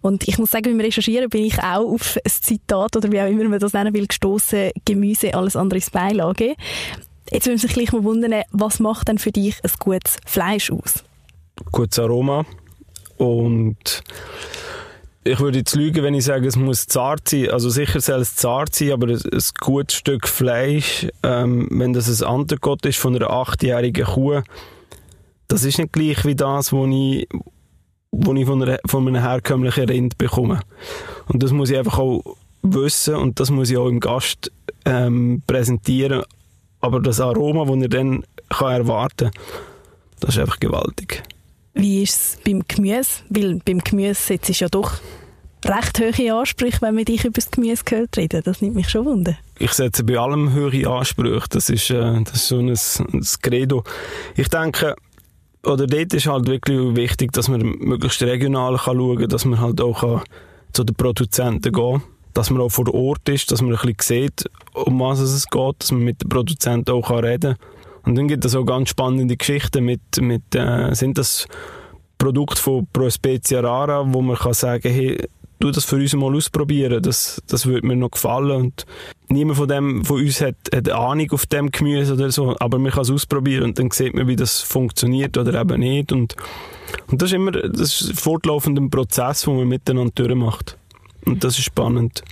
Und 0.00 0.26
ich 0.26 0.38
muss 0.38 0.50
sagen, 0.50 0.64
beim 0.64 0.80
Recherchieren 0.80 1.28
bin 1.28 1.44
ich 1.44 1.58
auch 1.58 1.92
auf 1.92 2.16
ein 2.16 2.30
Zitat, 2.30 2.96
oder 2.96 3.12
wie 3.12 3.20
auch 3.20 3.28
immer 3.28 3.44
man 3.44 3.60
das 3.60 3.72
nennen 3.72 3.94
will, 3.94 4.06
gestoßen, 4.06 4.70
Gemüse, 4.84 5.34
alles 5.34 5.56
andere 5.56 5.78
ist 5.78 5.92
Beilage. 5.92 6.54
Jetzt 7.30 7.46
würde 7.46 7.58
sich 7.58 7.72
gleich 7.72 7.92
mal 7.92 8.04
wundern, 8.04 8.42
was 8.50 8.80
macht 8.80 9.08
denn 9.08 9.18
für 9.18 9.32
dich 9.32 9.56
ein 9.62 9.70
gutes 9.78 10.18
Fleisch 10.26 10.70
aus? 10.70 11.04
Gutes 11.70 11.98
Aroma 11.98 12.44
und 13.16 14.02
ich 15.24 15.40
würde 15.40 15.58
jetzt 15.58 15.74
lügen, 15.74 16.04
wenn 16.04 16.14
ich 16.14 16.24
sage, 16.24 16.46
es 16.46 16.56
muss 16.56 16.86
zart 16.86 17.28
sein. 17.28 17.50
Also 17.50 17.70
sicher 17.70 18.00
soll 18.00 18.20
es 18.20 18.36
zart 18.36 18.74
sein, 18.74 18.92
aber 18.92 19.08
ein, 19.08 19.20
gutes 19.58 19.96
Stück 19.96 20.28
Fleisch, 20.28 21.06
ähm, 21.22 21.66
wenn 21.70 21.94
das 21.94 22.22
ein 22.22 22.28
Antergott 22.28 22.84
ist 22.84 22.98
von 22.98 23.16
einer 23.16 23.30
achtjährigen 23.30 24.04
Kuh, 24.04 24.42
das 25.48 25.64
ist 25.64 25.78
nicht 25.78 25.92
gleich 25.92 26.24
wie 26.26 26.34
das, 26.34 26.72
was 26.72 26.88
ich, 26.90 27.28
was 28.12 28.36
ich 28.36 28.46
von, 28.46 28.62
einer, 28.62 28.78
von 28.86 29.08
einem 29.08 29.22
herkömmlichen 29.22 29.88
Rind 29.88 30.18
bekomme. 30.18 30.60
Und 31.26 31.42
das 31.42 31.52
muss 31.52 31.70
ich 31.70 31.78
einfach 31.78 31.98
auch 31.98 32.22
wissen 32.62 33.14
und 33.14 33.40
das 33.40 33.50
muss 33.50 33.70
ich 33.70 33.78
auch 33.78 33.88
im 33.88 34.00
Gast 34.00 34.52
ähm, 34.84 35.42
präsentieren. 35.46 36.22
Aber 36.80 37.00
das 37.00 37.20
Aroma, 37.20 37.64
das 37.64 37.82
er 37.82 37.88
dann 37.88 38.24
kann 38.50 38.72
erwarten 38.72 39.30
kann, 39.30 39.42
das 40.20 40.36
ist 40.36 40.40
einfach 40.40 40.60
gewaltig. 40.60 41.22
Wie 41.74 42.02
ist 42.02 42.14
es 42.14 42.38
beim 42.44 42.62
Gemüse? 42.66 43.22
Weil 43.28 43.60
beim 43.64 43.80
Gemüse 43.80 44.14
setzt 44.14 44.48
es 44.48 44.60
ja 44.60 44.68
doch 44.68 44.94
recht 45.64 45.98
hohe 45.98 46.34
Ansprüche, 46.34 46.80
wenn 46.82 46.94
man 46.94 47.04
dich 47.04 47.24
über 47.24 47.34
das 47.34 47.50
Gemüse 47.50 47.82
hört 47.90 48.16
reden. 48.16 48.42
Das 48.44 48.60
nimmt 48.60 48.76
mich 48.76 48.88
schon 48.88 49.04
wunder. 49.04 49.36
Ich 49.58 49.72
setze 49.72 50.04
bei 50.04 50.16
allem 50.18 50.54
hohe 50.54 50.88
Ansprüche. 50.88 51.48
Das 51.50 51.68
ist, 51.70 51.90
äh, 51.90 52.22
das 52.22 52.34
ist 52.34 52.48
so 52.48 52.58
ein, 52.58 52.68
ein 52.70 53.26
Credo. 53.42 53.82
Ich 54.36 54.48
denke, 54.48 54.94
oder 55.64 55.86
dort 55.86 56.14
ist 56.14 56.26
halt 56.26 56.46
wirklich 56.46 56.96
wichtig, 56.96 57.32
dass 57.32 57.48
man 57.48 57.60
möglichst 57.62 58.22
regional 58.22 58.76
kann 58.76 58.96
schauen 58.96 59.18
kann, 59.18 59.28
dass 59.28 59.44
man 59.44 59.60
halt 59.60 59.80
auch 59.80 60.22
zu 60.72 60.84
den 60.84 60.94
Produzenten 60.94 61.72
gehen 61.72 62.00
kann, 62.00 62.02
dass 62.34 62.50
man 62.50 62.60
auch 62.60 62.70
vor 62.70 62.92
Ort 62.94 63.28
ist, 63.28 63.50
dass 63.50 63.62
man 63.62 63.74
ein 63.74 63.94
bisschen 63.94 64.22
sieht, 64.22 64.50
um 64.74 65.00
was 65.00 65.20
es 65.20 65.46
geht, 65.46 65.74
dass 65.78 65.92
man 65.92 66.02
mit 66.02 66.22
den 66.22 66.28
Produzenten 66.28 66.90
auch 66.90 67.10
reden 67.10 67.56
kann 67.56 67.73
und 68.04 68.16
dann 68.16 68.28
gibt 68.28 68.44
es 68.44 68.54
auch 68.54 68.64
ganz 68.64 68.90
spannende 68.90 69.36
Geschichten 69.36 69.84
mit, 69.84 70.00
mit 70.20 70.54
äh, 70.54 70.94
sind 70.94 71.18
das 71.18 71.46
Produkte 72.18 72.60
von 72.60 72.86
Pro 72.92 73.10
Spezia 73.10 73.60
Rara, 73.60 74.04
wo 74.06 74.22
man 74.22 74.36
kann 74.36 74.54
sagen, 74.54 74.90
hey, 74.90 75.18
du 75.60 75.70
das 75.70 75.84
für 75.84 75.96
uns 75.96 76.14
mal 76.14 76.34
ausprobieren, 76.34 77.02
das, 77.02 77.42
das 77.46 77.66
würde 77.66 77.86
mir 77.86 77.96
noch 77.96 78.10
gefallen. 78.10 78.50
Und 78.50 78.86
niemand 79.28 79.58
von, 79.58 79.68
dem, 79.68 80.04
von 80.04 80.20
uns 80.20 80.40
hat, 80.40 80.56
hat 80.74 80.90
Ahnung 80.90 81.30
auf 81.32 81.46
dem 81.46 81.70
Gemüse 81.70 82.14
oder 82.14 82.30
so, 82.30 82.56
aber 82.58 82.78
man 82.78 82.92
kann 82.92 83.02
es 83.02 83.10
ausprobieren 83.10 83.64
und 83.64 83.78
dann 83.78 83.90
sieht 83.90 84.14
man, 84.14 84.26
wie 84.26 84.36
das 84.36 84.60
funktioniert 84.60 85.36
oder 85.38 85.58
eben 85.60 85.80
nicht. 85.80 86.12
Und, 86.12 86.36
und 87.10 87.20
das 87.22 87.30
ist 87.30 87.34
immer 87.34 87.52
das 87.52 88.00
ist 88.00 88.10
ein 88.10 88.16
fortlaufender 88.16 88.86
Prozess, 88.88 89.42
den 89.42 89.56
man 89.56 89.68
miteinander 89.68 90.12
durchmacht. 90.14 90.76
Und 91.24 91.42
das 91.42 91.58
ist 91.58 91.64
spannend. 91.64 92.22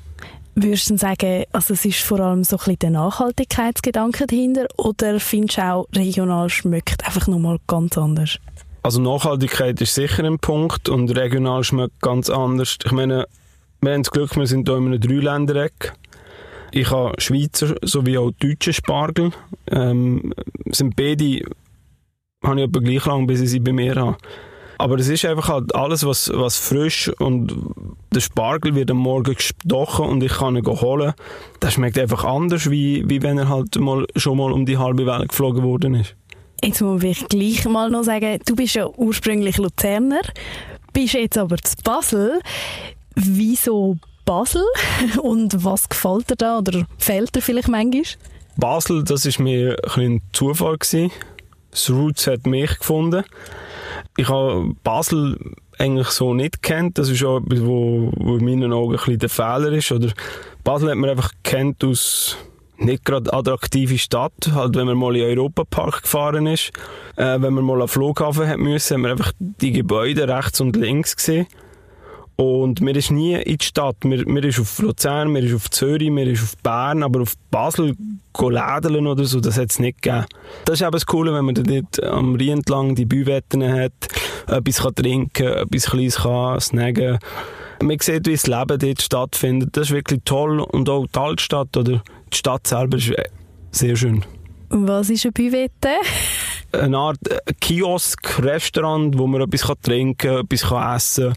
Würdest 0.54 0.90
du 0.90 0.99
sagen, 0.99 1.44
also 1.52 1.73
es 1.73 1.85
ist 1.85 2.00
vor 2.00 2.21
allem 2.21 2.44
so 2.44 2.56
ein 2.56 2.59
bisschen 2.59 2.78
der 2.80 2.90
Nachhaltigkeitsgedanke 2.90 4.26
dahinter 4.26 4.66
oder 4.76 5.18
findest 5.18 5.59
du 5.59 5.62
auch, 5.62 5.88
regional 5.94 6.50
schmeckt 6.50 7.06
einfach 7.06 7.26
nochmal 7.26 7.59
ganz 7.66 7.97
anders? 7.97 8.38
Also 8.82 9.00
Nachhaltigkeit 9.00 9.80
ist 9.80 9.94
sicher 9.94 10.25
ein 10.25 10.38
Punkt 10.38 10.88
und 10.88 11.16
regional 11.16 11.64
schmeckt 11.64 12.00
ganz 12.02 12.28
anders. 12.28 12.76
Ich 12.85 12.92
meine, 12.92 13.26
wir 13.80 13.92
haben 13.92 14.02
das 14.02 14.11
Glück, 14.11 14.37
wir 14.37 14.47
sind 14.47 14.68
hier 14.68 14.76
in 14.76 14.87
einem 14.87 15.00
Dreiländereck. 15.00 15.94
Ich 16.71 16.90
habe 16.90 17.18
Schweizer 17.18 17.76
sowie 17.82 18.18
auch 18.18 18.32
deutsche 18.32 18.73
Spargel. 18.73 19.30
Ähm, 19.71 20.35
sind 20.71 20.97
beide, 20.97 21.42
habe 22.44 22.61
ich 22.61 22.68
etwa 22.68 22.80
gleich 22.80 23.06
lang, 23.06 23.26
bis 23.26 23.40
ich 23.40 23.50
sie 23.50 23.61
bei 23.61 23.73
mir 23.73 23.94
habe. 23.94 24.16
Aber 24.82 24.96
es 24.96 25.06
ist 25.06 25.24
einfach 25.24 25.48
halt 25.48 25.76
alles, 25.76 26.04
was, 26.04 26.28
was 26.34 26.56
frisch 26.56 27.08
und 27.20 27.54
der 28.12 28.18
Spargel 28.18 28.74
wird 28.74 28.90
am 28.90 28.96
Morgen 28.96 29.36
gestochen 29.36 30.06
und 30.06 30.24
ich 30.24 30.32
kann 30.32 30.56
ihn 30.56 30.66
holen. 30.66 31.12
Das 31.60 31.74
schmeckt 31.74 31.96
einfach 32.00 32.24
anders, 32.24 32.68
wie, 32.68 33.08
wie 33.08 33.22
wenn 33.22 33.38
er 33.38 33.48
halt 33.48 33.78
mal, 33.78 34.04
schon 34.16 34.38
mal 34.38 34.50
um 34.50 34.66
die 34.66 34.78
halbe 34.78 35.06
Welt 35.06 35.28
geflogen 35.28 35.62
worden 35.62 35.94
ist. 35.94 36.16
Jetzt 36.64 36.80
muss 36.80 37.04
ich 37.04 37.28
gleich 37.28 37.64
mal 37.66 37.90
noch 37.90 38.02
sagen, 38.02 38.40
du 38.44 38.56
bist 38.56 38.74
ja 38.74 38.88
ursprünglich 38.88 39.56
Luzerner, 39.58 40.22
bist 40.92 41.14
jetzt 41.14 41.38
aber 41.38 41.58
zu 41.58 41.76
Basel. 41.84 42.40
Wieso 43.14 43.98
Basel? 44.24 44.64
Und 45.22 45.64
was 45.64 45.88
gefällt 45.88 46.28
dir 46.28 46.36
da 46.36 46.58
oder 46.58 46.88
fehlt 46.98 47.36
dir 47.36 47.40
vielleicht 47.40 47.68
manchmal? 47.68 48.02
Basel, 48.56 49.04
das 49.04 49.26
ist 49.26 49.38
mir 49.38 49.76
ein, 49.94 50.00
ein 50.00 50.22
Zufall 50.32 50.76
gewesen. 50.76 51.12
Das 51.70 51.88
Roots 51.88 52.26
hat 52.26 52.48
mich 52.48 52.80
gefunden 52.80 53.22
ich 54.16 54.28
habe 54.28 54.72
Basel 54.82 55.38
eigentlich 55.78 56.08
so 56.08 56.34
nicht 56.34 56.62
kennt. 56.62 56.99
Das 56.99 57.08
ist 57.08 57.25
auch 57.25 57.38
etwas, 57.38 57.64
wo, 57.64 58.12
wo 58.16 58.37
in 58.37 58.44
meinen 58.44 58.72
Augen 58.72 58.92
ein 58.92 58.96
bisschen 58.96 59.18
der 59.18 59.28
Fehler 59.28 59.72
ist. 59.72 59.90
Oder 59.92 60.12
Basel 60.64 60.90
hat 60.90 60.96
man 60.96 61.11
einfach 61.11 61.32
kennt 61.42 61.82
aus 61.84 62.37
nicht 62.78 63.04
gerade 63.04 63.32
attraktive 63.32 63.99
Stadt. 63.99 64.50
Halt, 64.52 64.76
wenn 64.76 64.87
man 64.87 64.96
mal 64.96 65.16
in 65.16 65.22
den 65.22 65.38
Europapark 65.38 66.02
gefahren 66.02 66.46
ist, 66.46 66.70
äh, 67.16 67.40
wenn 67.40 67.54
man 67.54 67.64
mal 67.64 67.82
am 67.82 67.88
Flughafen 67.88 68.49
hat 68.49 68.58
müssen, 68.58 68.94
haben 68.94 69.02
wir 69.02 69.11
einfach 69.11 69.32
die 69.38 69.72
Gebäude 69.72 70.28
rechts 70.28 70.61
und 70.61 70.76
links 70.76 71.16
gesehen. 71.16 71.46
Und 72.36 72.80
mir 72.80 72.96
ist 72.96 73.10
nie 73.10 73.34
in 73.34 73.58
die 73.58 73.64
Stadt. 73.64 74.04
Mir, 74.04 74.44
ist 74.44 74.58
auf 74.58 74.78
Luzern, 74.80 75.30
mir 75.30 75.40
ist 75.44 75.54
auf 75.54 75.70
Zürich, 75.70 76.10
mir 76.10 76.26
ist 76.26 76.42
auf 76.42 76.56
Bern, 76.62 77.02
aber 77.02 77.22
auf 77.22 77.34
Basel 77.50 77.94
lädeln 78.40 79.06
oder 79.06 79.24
so, 79.24 79.40
das 79.40 79.58
hat 79.58 79.70
es 79.70 79.78
nicht 79.78 80.02
gegeben. 80.02 80.24
Das 80.64 80.80
ist 80.80 80.82
eben 80.82 80.92
das 80.92 81.06
Coole, 81.06 81.34
wenn 81.34 81.44
man 81.44 81.54
dort 81.54 82.02
am 82.02 82.34
Rhein 82.34 82.48
entlang 82.48 82.94
die 82.94 83.04
Büwetten 83.04 83.62
hat, 83.62 83.92
etwas 84.46 84.82
kann 84.82 84.94
trinken, 84.94 85.46
etwas 85.46 85.86
Kleines 85.86 86.16
kann 86.16 86.60
snacken. 86.60 87.18
Man 87.82 87.98
sieht, 87.98 88.26
wie 88.26 88.32
das 88.32 88.46
Leben 88.46 88.78
dort 88.78 89.02
stattfindet. 89.02 89.76
Das 89.76 89.88
ist 89.88 89.94
wirklich 89.94 90.20
toll. 90.24 90.60
Und 90.60 90.88
auch 90.88 91.06
die 91.06 91.18
Altstadt 91.18 91.76
oder 91.76 92.02
die 92.32 92.36
Stadt 92.36 92.66
selber 92.66 92.96
ist 92.96 93.12
sehr 93.72 93.96
schön. 93.96 94.24
Was 94.68 95.10
ist 95.10 95.26
eine 95.26 95.32
Büwette? 95.32 95.88
Eine 96.72 96.96
Art 96.96 97.18
äh, 97.28 97.38
Kiosk, 97.60 98.42
Restaurant, 98.42 99.18
wo 99.18 99.26
man 99.26 99.42
etwas 99.42 99.72
trinken 99.82 100.16
kann, 100.16 100.44
etwas 100.44 100.62
essen 100.96 101.34
kann, 101.34 101.36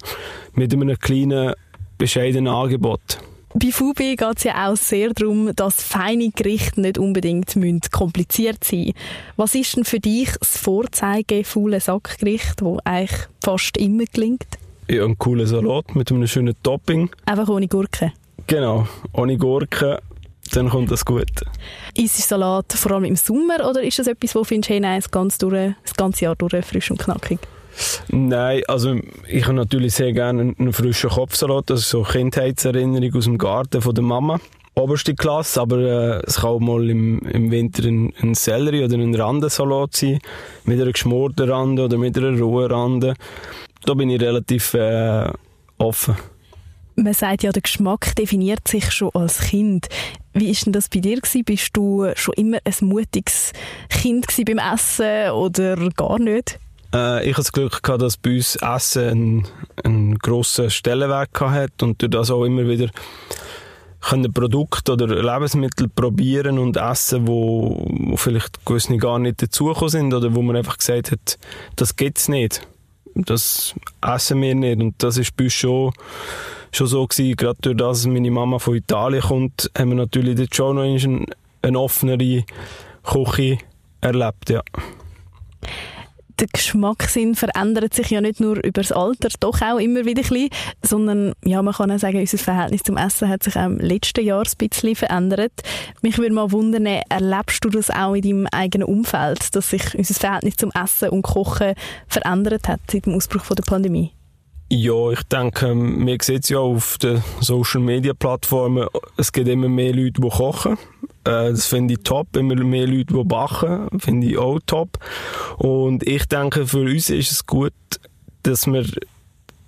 mit 0.53 0.73
einem 0.73 0.97
kleinen, 0.97 1.53
bescheidenen 1.97 2.53
Angebot. 2.53 3.19
Bei 3.57 3.71
Fubi 3.71 4.17
geht 4.17 4.37
es 4.37 4.43
ja 4.43 4.67
auch 4.67 4.75
sehr 4.75 5.13
darum, 5.13 5.55
dass 5.55 5.81
feine 5.81 6.29
Gerichte 6.29 6.81
nicht 6.81 6.97
unbedingt 6.97 7.55
kompliziert 7.89 8.65
sein 8.65 8.79
müssen. 8.79 8.93
Was 9.37 9.55
ist 9.55 9.77
denn 9.77 9.85
für 9.85 10.01
dich 10.01 10.29
das 10.37 10.57
Vorzeige-faule 10.57 11.79
Sackgericht, 11.79 12.61
das 12.61 12.79
eigentlich 12.83 13.21
fast 13.41 13.77
immer 13.77 14.03
gelingt? 14.11 14.45
Ja, 14.89 15.05
ein 15.05 15.17
cooler 15.17 15.47
Salat 15.47 15.95
mit 15.95 16.11
einem 16.11 16.27
schönen 16.27 16.53
Topping. 16.63 17.09
Einfach 17.25 17.47
ohne 17.47 17.69
Gurke? 17.69 18.11
Genau, 18.45 18.87
ohne 19.13 19.37
Gurke 19.37 20.01
dann 20.55 20.69
kommt 20.69 20.91
das 20.91 21.05
gut. 21.05 21.29
Ist 21.95 22.17
Salat 22.17 22.71
vor 22.74 22.93
allem 22.93 23.05
im 23.05 23.15
Sommer 23.15 23.67
oder 23.67 23.83
ist 23.83 24.00
das 24.00 24.07
etwas, 24.07 24.35
wo 24.35 24.39
du 24.39 24.45
findest, 24.45 24.69
hey, 24.69 24.79
nein, 24.79 25.00
das 25.00 25.12
ganze, 25.12 25.39
durch, 25.39 25.74
das 25.83 25.93
ganze 25.95 26.25
Jahr 26.25 26.35
durch 26.35 26.65
frisch 26.65 26.91
und 26.91 27.00
knackig? 27.00 27.39
Nein, 28.09 28.62
also 28.67 28.95
ich 29.27 29.43
habe 29.43 29.55
natürlich 29.55 29.95
sehr 29.95 30.13
gerne 30.13 30.55
einen 30.57 30.74
frischen 30.74 31.09
Kopfsalat, 31.09 31.69
das 31.69 31.81
ist 31.81 31.89
so 31.89 32.03
Kindheitserinnerung 32.03 33.13
aus 33.15 33.25
dem 33.25 33.38
Garten 33.38 33.81
von 33.81 33.93
der 33.93 34.03
Mama. 34.03 34.39
Oberste 34.75 35.15
Klasse, 35.15 35.62
aber 35.62 35.77
äh, 35.77 36.21
es 36.25 36.38
kann 36.38 36.50
auch 36.50 36.59
mal 36.59 36.89
im, 36.89 37.19
im 37.19 37.50
Winter 37.50 37.85
ein, 37.85 38.13
ein 38.21 38.35
Sellerie 38.35 38.83
oder 38.83 38.95
ein 38.95 39.15
Randensalat 39.15 39.95
sein, 39.95 40.19
mit 40.65 40.81
einer 40.81 40.91
geschmorten 40.91 41.50
Rande 41.50 41.85
oder 41.85 41.97
mit 41.97 42.17
einer 42.17 42.38
rohen 42.38 42.71
Rande. 42.71 43.13
Da 43.85 43.93
bin 43.93 44.09
ich 44.09 44.21
relativ 44.21 44.74
äh, 44.74 45.29
offen. 45.77 46.15
Man 46.95 47.13
sagt 47.13 47.43
ja, 47.43 47.51
der 47.51 47.61
Geschmack 47.61 48.15
definiert 48.15 48.67
sich 48.67 48.91
schon 48.91 49.11
als 49.13 49.39
Kind. 49.39 49.87
Wie 50.33 50.49
ist 50.49 50.65
denn 50.65 50.73
das 50.73 50.87
bei 50.87 50.99
dir 50.99 51.17
gewesen? 51.17 51.43
Bist 51.43 51.71
du 51.73 52.07
schon 52.15 52.33
immer 52.35 52.59
ein 52.63 52.87
mutiges 52.87 53.51
Kind 53.89 54.25
beim 54.45 54.59
Essen 54.59 55.31
oder 55.31 55.75
gar 55.91 56.19
nicht? 56.19 56.59
Äh, 56.93 57.23
ich 57.23 57.33
hatte 57.33 57.41
das 57.41 57.51
Glück 57.51 57.83
gehabt, 57.83 58.01
dass 58.01 58.17
bei 58.17 58.35
uns 58.35 58.55
Essen 58.55 59.09
einen, 59.09 59.47
einen 59.83 60.19
grossen 60.19 60.69
Stellenwert 60.69 61.29
hat 61.39 61.83
und 61.83 62.01
durch 62.01 62.11
das 62.11 62.31
auch 62.31 62.45
immer 62.45 62.67
wieder 62.67 62.89
können 63.99 64.31
Produkte 64.31 64.93
oder 64.93 65.07
Lebensmittel 65.07 65.89
probieren 65.89 66.59
und 66.59 66.77
essen, 66.77 67.27
wo, 67.27 67.87
wo 67.89 68.17
vielleicht 68.17 68.63
gewisse 68.65 68.97
gar 68.97 69.17
nicht 69.19 69.41
dazugekommen 69.41 69.89
sind 69.89 70.13
oder 70.13 70.35
wo 70.35 70.41
man 70.43 70.55
einfach 70.55 70.77
gesagt 70.77 71.11
hat, 71.11 71.39
das 71.75 71.95
gibt's 71.95 72.29
nicht. 72.29 72.67
Das 73.15 73.73
essen 74.05 74.41
wir 74.41 74.55
nicht 74.55 74.79
und 74.79 75.01
das 75.01 75.17
ist 75.17 75.35
bei 75.35 75.45
uns 75.45 75.53
schon 75.53 75.91
schon 76.75 76.88
so 76.88 77.08
gewesen, 77.08 77.36
gerade 77.36 77.58
durch 77.62 77.77
das, 77.77 78.05
meine 78.05 78.32
Mama 78.32 78.60
von 78.60 78.75
Italien 78.75 79.22
kommt, 79.22 79.72
haben 79.77 79.89
wir 79.89 79.96
natürlich 79.96 80.36
dort 80.36 80.55
schon 80.55 80.75
noch 80.75 80.84
eine, 80.84 81.25
eine 81.62 81.79
offenere 81.79 82.44
Küche 83.03 83.58
erlebt, 84.01 84.50
ja. 84.50 84.62
Der 86.38 86.48
Geschmackssinn 86.51 87.34
verändert 87.36 87.94
sich 87.94 88.10
ja 88.10 88.20
nicht 88.20 88.41
nur 88.41 88.58
über 88.58 88.82
das 88.82 88.91
Alter, 88.91 89.29
doch 89.39 89.62
auch 89.62 89.77
immer 89.77 90.03
wieder 90.03 90.22
ein 90.22 90.27
bisschen, 90.27 90.50
sondern 90.84 91.34
ja, 91.46 91.62
man 91.62 91.74
kann 91.74 91.89
auch 91.91 91.98
sagen, 91.98 92.20
unser 92.20 92.38
Verhältnis 92.38 92.84
zum 92.84 92.98
Essen 92.98 93.29
hat 93.29 93.44
sich 93.44 93.55
auch 93.55 93.67
im 93.67 93.77
letzten 93.77 94.25
Jahr 94.25 94.44
ein 94.44 94.67
bisschen 94.70 94.96
verändert. 94.96 95.53
Mich 96.01 96.17
würde 96.17 96.34
mal 96.34 96.51
wundern, 96.51 96.86
erlebst 96.86 97.63
du 97.63 97.70
das 97.70 97.89
auch 97.89 98.15
in 98.15 98.22
deinem 98.22 98.48
eigenen 98.48 98.86
Umfeld, 98.86 99.55
dass 99.55 99.70
sich 99.70 99.96
unser 99.96 100.13
Verhältnis 100.13 100.58
zum 100.58 100.72
Essen 100.72 101.08
und 101.08 101.22
Kochen 101.22 101.74
verändert 102.08 102.67
hat 102.67 102.82
seit 102.91 103.05
dem 103.05 103.13
Ausbruch 103.13 103.55
der 103.55 103.63
Pandemie? 103.63 104.12
Ja, 104.67 105.12
ich 105.12 105.22
denke, 105.24 105.75
man 105.75 106.17
sieht 106.22 106.43
es 106.43 106.50
ja 106.50 106.57
auf 106.57 106.98
den 106.98 107.24
Social 107.39 107.81
Media 107.81 108.13
Plattformen, 108.13 108.88
es 109.15 109.31
gibt 109.31 109.48
immer 109.48 109.69
mehr 109.69 109.93
Leute, 109.93 110.19
die 110.19 110.29
kochen. 110.29 110.77
Äh, 111.24 111.51
das 111.51 111.67
finde 111.67 111.93
ich 111.93 112.03
top. 112.03 112.36
Immer 112.36 112.55
mehr 112.55 112.88
Leute, 112.88 113.13
die 113.13 113.24
backen, 113.24 113.88
finde 114.00 114.27
ich 114.27 114.38
auch 114.38 114.60
top. 114.65 114.98
Und 115.57 116.07
ich 116.07 116.25
denke, 116.25 116.65
für 116.65 116.81
uns 116.81 117.12
ist 117.12 117.31
es 117.31 117.45
gut, 117.45 117.74
dass 118.41 118.65
wir 118.65 118.86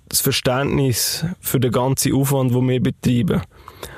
das 0.08 0.20
Verständnis 0.20 1.24
für 1.40 1.60
den 1.60 1.72
ganzen 1.72 2.14
Aufwand, 2.14 2.52
den 2.52 2.68
wir 2.68 2.80
betreiben. 2.80 3.42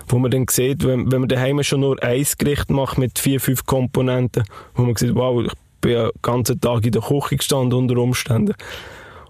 Wo 0.09 0.19
man 0.19 0.31
dann 0.31 0.47
sieht, 0.51 0.85
wenn, 0.85 1.11
wenn 1.11 1.21
man 1.21 1.29
daheim 1.29 1.63
schon 1.63 1.81
nur 1.81 2.03
ein 2.03 2.27
Gericht 2.37 2.69
macht 2.69 2.99
mit 2.99 3.19
vier, 3.19 3.41
fünf 3.41 3.65
Komponenten, 3.65 4.45
wo 4.75 4.83
man 4.83 4.97
sieht, 4.97 5.15
wow, 5.15 5.43
ich 5.45 5.53
bin 5.81 5.93
ja 5.93 6.11
den 6.11 6.21
ganzen 6.21 6.61
Tag 6.61 6.85
in 6.85 6.93
der 6.93 7.03
Küche 7.03 7.37
gestanden 7.37 7.79
unter 7.79 7.97
Umständen. 7.97 8.55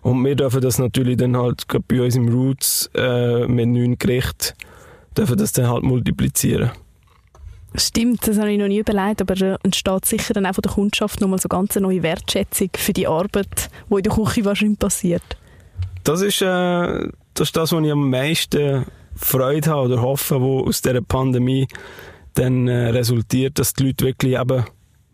Und 0.02 0.24
wir 0.24 0.34
dürfen 0.34 0.60
das 0.60 0.78
natürlich 0.78 1.16
dann 1.18 1.36
halt 1.36 1.66
bei 1.88 2.02
uns 2.02 2.16
im 2.16 2.28
Roots 2.28 2.90
äh, 2.94 3.46
mit 3.46 3.68
neun 3.68 3.98
Gerichten 3.98 4.54
dürfen 5.16 5.36
das 5.36 5.52
dann 5.52 5.68
halt 5.68 5.82
multiplizieren. 5.82 6.70
Stimmt, 7.74 8.26
das 8.26 8.38
habe 8.38 8.50
ich 8.50 8.58
noch 8.58 8.66
nie 8.66 8.78
überlegt, 8.78 9.20
aber 9.20 9.34
da 9.34 9.56
entsteht 9.62 10.04
sicher 10.04 10.34
dann 10.34 10.46
auch 10.46 10.54
von 10.54 10.62
der 10.62 10.72
Kundschaft 10.72 11.20
nochmal 11.20 11.38
so 11.38 11.48
ganz 11.48 11.76
eine 11.76 11.86
neue 11.86 12.02
Wertschätzung 12.02 12.70
für 12.76 12.92
die 12.92 13.06
Arbeit, 13.06 13.70
die 13.88 13.94
in 13.94 14.02
der 14.02 14.12
Küche 14.12 14.44
wahrscheinlich 14.44 14.78
passiert. 14.78 15.22
Das 16.02 16.20
ist, 16.20 16.42
äh, 16.42 17.08
das 17.34 17.48
ist 17.48 17.56
das, 17.56 17.72
was 17.72 17.84
ich 17.84 17.92
am 17.92 18.10
meisten 18.10 18.86
Freude 19.14 19.70
habe 19.70 19.88
oder 19.88 20.02
hoffe, 20.02 20.40
wo 20.40 20.64
aus 20.66 20.82
dieser 20.82 21.00
Pandemie 21.02 21.68
dann 22.34 22.66
äh, 22.66 22.88
resultiert, 22.88 23.58
dass 23.58 23.74
die 23.74 23.84
Leute 23.86 24.06
wirklich 24.06 24.38
eben 24.38 24.64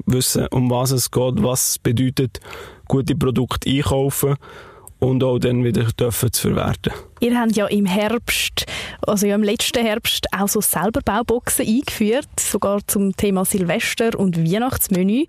wissen, 0.07 0.47
um 0.51 0.71
was 0.71 0.93
es 0.93 1.11
geht, 1.11 1.43
was 1.43 1.71
es 1.71 1.79
bedeutet, 1.79 2.41
gute 2.89 3.17
Produkte 3.17 3.69
einkaufen 3.69 4.37
und 4.99 5.23
auch 5.23 5.39
dann 5.39 5.65
wieder 5.65 5.85
dürfen 5.85 6.33
zu 6.33 6.49
verwerten. 6.49 6.93
Ihr 7.21 7.39
habt 7.39 7.57
ja 7.57 7.67
im 7.67 7.87
Herbst, 7.87 8.67
also 9.07 9.27
im 9.27 9.43
letzten 9.43 9.85
Herbst, 9.85 10.27
auch 10.37 10.49
so 10.49 10.61
selber 10.61 11.01
Bauboxen 11.05 11.67
eingeführt, 11.67 12.29
sogar 12.39 12.81
zum 12.87 13.15
Thema 13.17 13.45
Silvester 13.45 14.19
und 14.19 14.39
Weihnachtsmenü. 14.39 15.25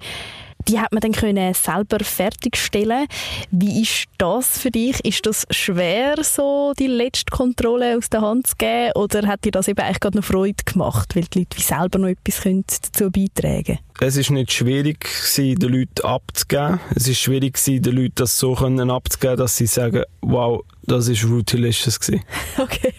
Die 0.68 0.80
hat 0.80 0.92
man 0.92 1.00
dann 1.00 1.14
können 1.14 1.54
selber 1.54 2.00
fertigstellen. 2.04 3.08
Wie 3.52 3.82
ist 3.82 4.06
das 4.18 4.60
für 4.60 4.72
dich? 4.72 5.04
Ist 5.06 5.26
das 5.26 5.46
schwer, 5.50 6.16
so 6.24 6.74
die 6.78 6.88
letzte 6.88 7.32
Kontrolle 7.32 7.98
aus 7.98 8.10
der 8.10 8.22
Hand 8.22 8.48
zu 8.48 8.56
geben? 8.58 8.92
Oder 8.96 9.28
hat 9.28 9.46
dir 9.46 9.52
das 9.52 9.68
eben 9.68 9.80
eigentlich 9.80 10.00
gerade 10.00 10.18
noch 10.18 10.26
Freude 10.26 10.64
gemacht, 10.66 11.16
weil 11.16 11.24
die 11.24 11.40
Leute 11.40 11.58
wie 11.58 11.62
selber 11.62 12.00
noch 12.00 12.10
etwas 12.10 12.42
dazu 12.44 13.10
beitragen 13.10 13.64
können? 13.64 13.80
Es 14.00 14.18
ist 14.18 14.30
nicht 14.30 14.52
schwierig 14.52 15.08
den 15.38 15.60
Leuten 15.60 16.06
abzugeben. 16.06 16.80
Es 16.96 17.08
ist 17.08 17.20
schwierig 17.20 17.58
den 17.64 17.84
Leuten 17.84 18.16
das 18.16 18.38
so 18.38 18.54
können 18.54 18.92
abzugeben, 18.92 19.38
dass 19.38 19.56
sie 19.56 19.68
sagen, 19.68 20.04
wow, 20.22 20.64
das 20.84 21.08
ist 21.08 21.24
Routilicious 21.24 22.00
gewesen. 22.00 22.24
Okay. 22.58 22.94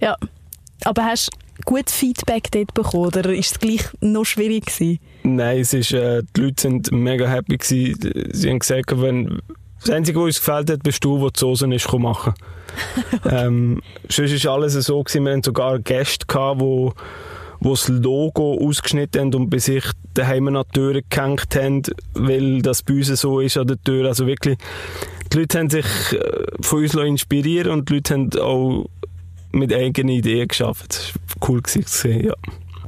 Ja. 0.00 0.16
Aber 0.84 1.04
hast 1.04 1.30
gutes 1.64 1.94
Feedback 1.94 2.50
dort 2.50 2.74
bekommen 2.74 3.06
oder 3.06 3.32
ist 3.32 3.52
es 3.52 3.58
gleich 3.58 3.84
noch 4.00 4.24
schwierig 4.24 4.66
gewesen? 4.66 5.00
Nein, 5.26 5.58
es 5.58 5.72
ist, 5.74 5.92
äh, 5.92 6.22
die 6.36 6.40
Leute 6.40 6.62
sind 6.62 6.92
mega 6.92 7.26
happy 7.26 7.56
gewesen. 7.56 8.30
Sie 8.32 8.48
haben 8.48 8.60
gesagt, 8.60 9.00
wenn, 9.00 9.40
das 9.80 9.90
Einzige, 9.90 10.20
was 10.20 10.26
uns 10.26 10.38
gefällt 10.38 10.70
hat, 10.70 10.82
bist 10.84 11.04
du, 11.04 11.18
der 11.18 11.30
die 11.30 11.40
Soße 11.40 11.74
ist 11.74 11.92
machen. 11.92 12.34
okay. 13.12 13.46
ähm, 13.46 13.82
sonst 14.08 14.44
war 14.44 14.54
alles 14.54 14.74
so, 14.74 15.02
gewesen, 15.02 15.24
wir 15.24 15.32
hatten 15.32 15.42
sogar 15.42 15.78
Gäste, 15.80 16.26
gehabt, 16.26 16.60
die 16.60 16.90
wo 17.60 17.70
das 17.70 17.88
Logo 17.88 18.58
ausgeschnitten 18.60 19.20
haben 19.20 19.34
und 19.34 19.50
bei 19.50 19.58
sich 19.58 19.84
daheim 20.14 20.48
an 20.48 20.62
die 20.68 20.78
Tür 20.78 21.00
gehängt 21.08 21.56
haben, 21.56 21.82
weil 22.14 22.62
das 22.62 22.82
bei 22.82 22.94
uns 22.94 23.08
so 23.08 23.40
ist 23.40 23.56
an 23.56 23.66
der 23.66 23.82
Tür. 23.82 24.06
Also 24.06 24.26
wirklich, 24.26 24.58
die 25.32 25.38
Leute 25.38 25.58
haben 25.58 25.70
sich 25.70 25.86
äh, 26.12 26.44
von 26.60 26.82
uns 26.82 26.94
inspirieren 26.94 27.72
und 27.72 27.88
die 27.88 27.94
Leute 27.94 28.14
haben 28.14 28.30
auch 28.38 28.86
mit 29.52 29.72
eigenen 29.72 30.10
Ideen 30.10 30.48
geschafft. 30.48 30.90
Das 30.90 31.14
war 31.40 31.48
cool 31.48 31.62
zu 31.62 31.82
sehen, 31.84 32.26
ja. 32.26 32.34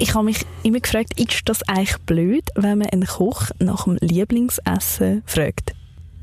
Ich 0.00 0.14
habe 0.14 0.24
mich 0.24 0.46
immer 0.62 0.78
gefragt, 0.78 1.18
ist 1.18 1.48
das 1.48 1.62
eigentlich 1.68 1.98
blöd, 2.06 2.44
wenn 2.54 2.78
man 2.78 2.88
einen 2.88 3.06
Koch 3.06 3.50
nach 3.58 3.84
dem 3.84 3.98
Lieblingsessen 4.00 5.22
fragt? 5.26 5.74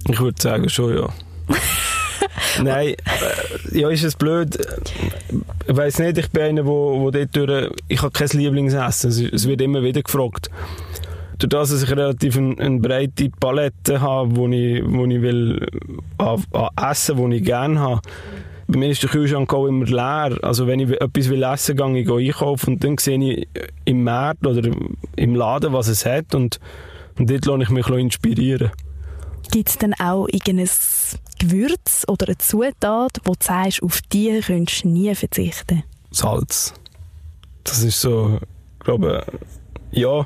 Ich 0.07 0.19
würde 0.19 0.41
sagen 0.41 0.69
schon, 0.69 0.95
ja. 0.95 1.09
Nein, 2.63 2.95
äh, 2.95 3.77
ja, 3.79 3.89
ist 3.89 4.03
es 4.03 4.15
blöd. 4.15 4.57
Ich 5.67 5.75
weiß 5.75 5.99
nicht, 5.99 6.17
ich 6.17 6.29
bin 6.29 6.43
einer, 6.43 6.65
wo, 6.65 7.01
wo 7.01 7.11
dort 7.11 7.35
durch, 7.35 7.69
ich 7.89 8.01
habe 8.01 8.11
kein 8.11 8.29
Lieblingsessen. 8.29 9.09
Es, 9.09 9.19
es 9.19 9.47
wird 9.47 9.61
immer 9.61 9.83
wieder 9.83 10.01
gefragt. 10.01 10.49
Durch 11.39 11.49
das, 11.49 11.69
dass 11.71 11.83
ich 11.83 11.91
relativ 11.91 12.37
eine, 12.37 12.57
eine 12.59 12.79
breite 12.79 13.29
Palette 13.29 13.99
habe, 13.99 14.37
wo 14.37 14.47
ich, 14.47 14.83
wo 14.85 15.05
ich 15.05 15.21
will, 15.21 15.67
an, 16.17 16.43
an 16.53 16.91
Essen, 16.91 17.17
das 17.17 17.37
ich 17.37 17.43
gerne 17.43 17.79
habe, 17.79 18.01
bei 18.67 18.79
mir 18.79 18.89
ist 18.89 19.03
der 19.03 19.09
Kühlschrank 19.09 19.53
auch 19.53 19.67
immer 19.67 19.85
leer. 19.85 20.37
Also 20.41 20.67
wenn 20.67 20.79
ich 20.79 20.89
etwas 20.89 21.29
will 21.29 21.43
essen 21.43 21.77
will, 21.77 22.03
gehe 22.03 22.21
ich 22.21 22.35
einkaufen 22.35 22.73
und 22.73 22.83
dann 22.83 22.97
sehe 22.97 23.19
ich 23.19 23.47
im 23.85 24.03
Markt 24.03 24.45
oder 24.45 24.69
im 25.15 25.35
Laden, 25.35 25.73
was 25.73 25.87
es 25.87 26.05
hat 26.05 26.33
und, 26.33 26.59
und 27.17 27.29
dort 27.29 27.45
lasse 27.45 27.63
ich 27.63 27.69
mich 27.69 27.87
inspirieren. 27.87 28.71
Gibt 29.51 29.69
es 29.69 29.77
dann 29.77 29.93
auch 29.93 30.27
irgendein 30.27 30.69
Gewürz 31.39 32.03
oder 32.07 32.27
eine 32.27 32.37
Zutat, 32.37 33.21
wo 33.23 33.33
du 33.33 33.39
sagst, 33.39 33.83
auf 33.83 34.01
die 34.11 34.39
könntest 34.41 34.83
du 34.83 34.89
nie 34.89 35.13
verzichten? 35.13 35.83
Salz. 36.11 36.73
Das 37.63 37.83
ist 37.83 38.01
so, 38.01 38.39
ich 38.79 38.85
glaube, 38.85 39.23
ja, 39.95 40.25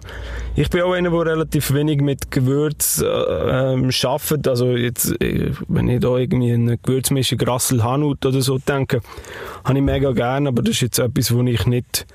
ich 0.55 0.69
bin 0.69 0.81
auch 0.81 0.93
einer, 0.93 1.11
der 1.11 1.25
relativ 1.25 1.73
wenig 1.73 2.01
mit 2.01 2.31
Gewürz 2.31 3.01
äh, 3.01 3.05
ähm, 3.05 3.89
arbeitet. 4.03 4.47
Also 4.47 4.71
jetzt, 4.71 5.21
äh, 5.21 5.51
wenn 5.67 5.87
ich 5.87 6.01
da 6.01 6.17
irgendwie 6.17 6.53
eine 6.53 6.77
Gewürzmischung 6.77 7.39
Rassel 7.41 7.83
Hanut 7.83 8.25
oder 8.25 8.41
so 8.41 8.57
denke, 8.57 9.01
habe 9.63 9.77
ich 9.77 9.83
mega 9.83 10.11
gerne, 10.11 10.49
aber 10.49 10.63
das 10.63 10.75
ist 10.75 10.81
jetzt 10.81 10.99
etwas, 10.99 11.33
was 11.35 11.45
ich 11.45 11.65
nicht 11.67 12.07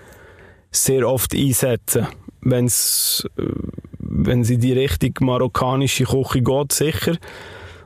sehr 0.71 1.09
oft 1.09 1.35
einsetze. 1.35 2.09
Wenn's, 2.41 3.27
äh, 3.39 3.43
wenn 3.99 4.45
sie 4.45 4.59
die 4.59 4.73
richtig 4.73 5.21
marokkanische 5.21 6.05
Küche 6.05 6.43
geht, 6.43 6.73
sicher. 6.73 7.17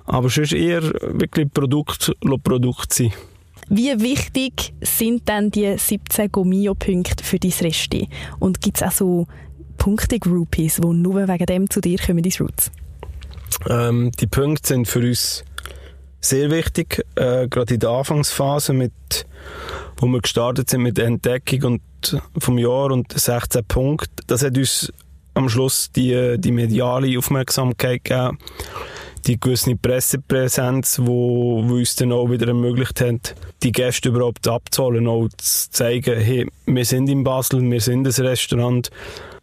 Aber 0.06 0.30
sonst 0.30 0.54
eher 0.54 0.82
wirklich 0.82 1.52
Produkt, 1.52 2.16
Produkt 2.42 2.94
sein. 2.94 3.12
Wie 3.70 4.00
wichtig 4.00 4.72
sind 4.80 5.28
denn 5.28 5.50
die 5.50 5.76
17 5.76 6.32
Gomio-Punkte 6.32 7.22
für 7.22 7.38
dein 7.38 7.52
Resti? 7.60 8.08
Und 8.38 8.62
gibt 8.62 8.78
es 8.78 8.82
auch 8.82 8.92
so 8.92 9.26
Punkte-Groupies, 9.78 10.76
die 10.76 10.86
nur 10.86 11.26
wegen 11.28 11.46
dem 11.46 11.70
zu 11.70 11.80
dir 11.80 11.98
kommen 11.98 12.22
ins 12.22 12.40
Roots? 12.40 12.70
Ähm, 13.68 14.12
die 14.20 14.26
Punkte 14.26 14.68
sind 14.68 14.88
für 14.88 15.00
uns 15.00 15.44
sehr 16.20 16.50
wichtig, 16.50 17.04
äh, 17.14 17.48
gerade 17.48 17.74
in 17.74 17.80
der 17.80 17.90
Anfangsphase, 17.90 18.72
mit, 18.72 18.92
wo 19.96 20.06
wir 20.06 20.20
gestartet 20.20 20.68
sind 20.68 20.82
mit 20.82 20.98
der 20.98 21.06
Entdeckung 21.06 21.62
und 21.62 22.22
vom 22.38 22.58
Jahr 22.58 22.90
und 22.92 23.18
16 23.18 23.64
Punkten. 23.64 24.24
Das 24.26 24.42
hat 24.42 24.56
uns 24.58 24.92
am 25.34 25.48
Schluss 25.48 25.90
die, 25.92 26.36
die 26.38 26.52
mediale 26.52 27.16
Aufmerksamkeit 27.16 28.04
gegeben 28.04 28.38
die 29.26 29.38
gewisse 29.38 29.76
Pressepräsenz, 29.76 31.00
wo 31.02 31.60
uns 31.60 31.96
dann 31.96 32.12
auch 32.12 32.30
wieder 32.30 32.48
ermöglicht 32.48 33.00
hat, 33.00 33.34
die 33.62 33.72
Gäste 33.72 34.08
überhaupt 34.08 34.48
abzuholen, 34.48 35.06
auch 35.06 35.28
zu 35.36 35.70
zeigen, 35.70 36.18
hey, 36.18 36.46
wir 36.66 36.84
sind 36.84 37.08
in 37.08 37.24
Basel, 37.24 37.62
wir 37.70 37.80
sind 37.80 38.06
ein 38.06 38.26
Restaurant 38.26 38.90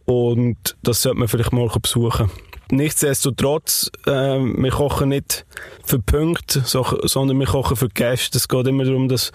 und 0.06 0.78
das 0.84 1.02
sollte 1.02 1.20
man 1.20 1.28
vielleicht 1.28 1.52
mal 1.52 1.68
besuchen. 1.82 2.30
Nichtsdestotrotz, 2.72 3.92
äh, 4.08 4.12
wir 4.12 4.72
kochen 4.72 5.10
nicht 5.10 5.46
für 5.84 6.00
Punkte, 6.00 6.62
so, 6.66 6.84
sondern 7.04 7.40
wir 7.40 7.46
kochen 7.46 7.78
für 7.78 7.90
Gäste. 7.90 8.38
Es 8.38 8.48
geht 8.48 8.68
immer 8.68 8.86
darum, 8.86 9.08
dass 9.08 9.32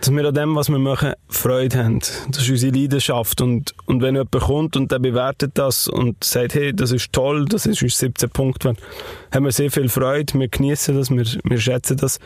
dass 0.00 0.10
wir 0.10 0.26
an 0.26 0.34
dem, 0.34 0.56
was 0.56 0.70
wir 0.70 0.78
machen, 0.78 1.12
Freude 1.28 1.84
haben. 1.84 1.98
Das 2.28 2.42
ist 2.42 2.50
unsere 2.50 2.74
Leidenschaft. 2.74 3.40
Und, 3.40 3.74
und 3.86 4.00
wenn 4.02 4.14
jemand 4.14 4.30
kommt 4.32 4.76
und 4.76 4.90
der 4.90 4.98
bewertet 4.98 5.52
das 5.54 5.88
und 5.88 6.24
sagt, 6.24 6.54
hey, 6.54 6.74
das 6.74 6.92
ist 6.92 7.12
toll, 7.12 7.44
das 7.44 7.66
ist 7.66 7.82
uns 7.82 7.98
17 7.98 8.30
Punkte, 8.30 8.74
haben 9.30 9.44
wir 9.44 9.52
sehr 9.52 9.70
viel 9.70 9.88
Freude, 9.88 10.38
wir 10.38 10.48
genießen 10.48 10.96
das, 10.96 11.10
wir, 11.10 11.26
wir 11.44 11.60
schätzen 11.60 11.98
das. 11.98 12.18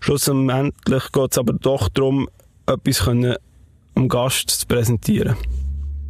Schlussendlich 0.00 1.12
geht 1.12 1.32
es 1.32 1.38
aber 1.38 1.54
doch 1.54 1.88
darum, 1.88 2.28
etwas 2.66 3.04
können, 3.04 3.34
um 3.94 4.08
Gast 4.08 4.50
zu 4.50 4.66
präsentieren. 4.66 5.36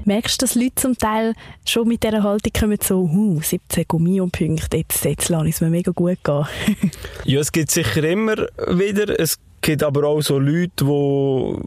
Merkst 0.09 0.41
du, 0.41 0.47
dass 0.47 0.55
Leute 0.55 0.75
zum 0.77 0.97
Teil 0.97 1.35
schon 1.67 1.87
mit 1.87 2.03
dieser 2.03 2.23
Haltung 2.23 2.51
kommen, 2.59 2.79
so, 2.83 3.01
uh, 3.01 3.43
17 3.43 3.85
Gummiumpunkte, 3.87 4.79
jetzt, 4.79 5.05
jetzt 5.05 5.29
lasse 5.29 5.49
ich 5.49 5.57
es 5.57 5.61
mir 5.61 5.69
mega 5.69 5.93
gut 5.93 6.17
gehen? 6.25 6.47
ja, 7.27 7.41
es 7.41 7.53
gibt 7.53 7.71
sicher 7.71 8.03
immer 8.05 8.37
wieder. 8.69 9.21
Es 9.21 9.39
gibt 9.61 9.83
aber 9.83 10.09
auch 10.09 10.23
so 10.23 10.39
Leute, 10.39 10.87
wo, 10.87 11.61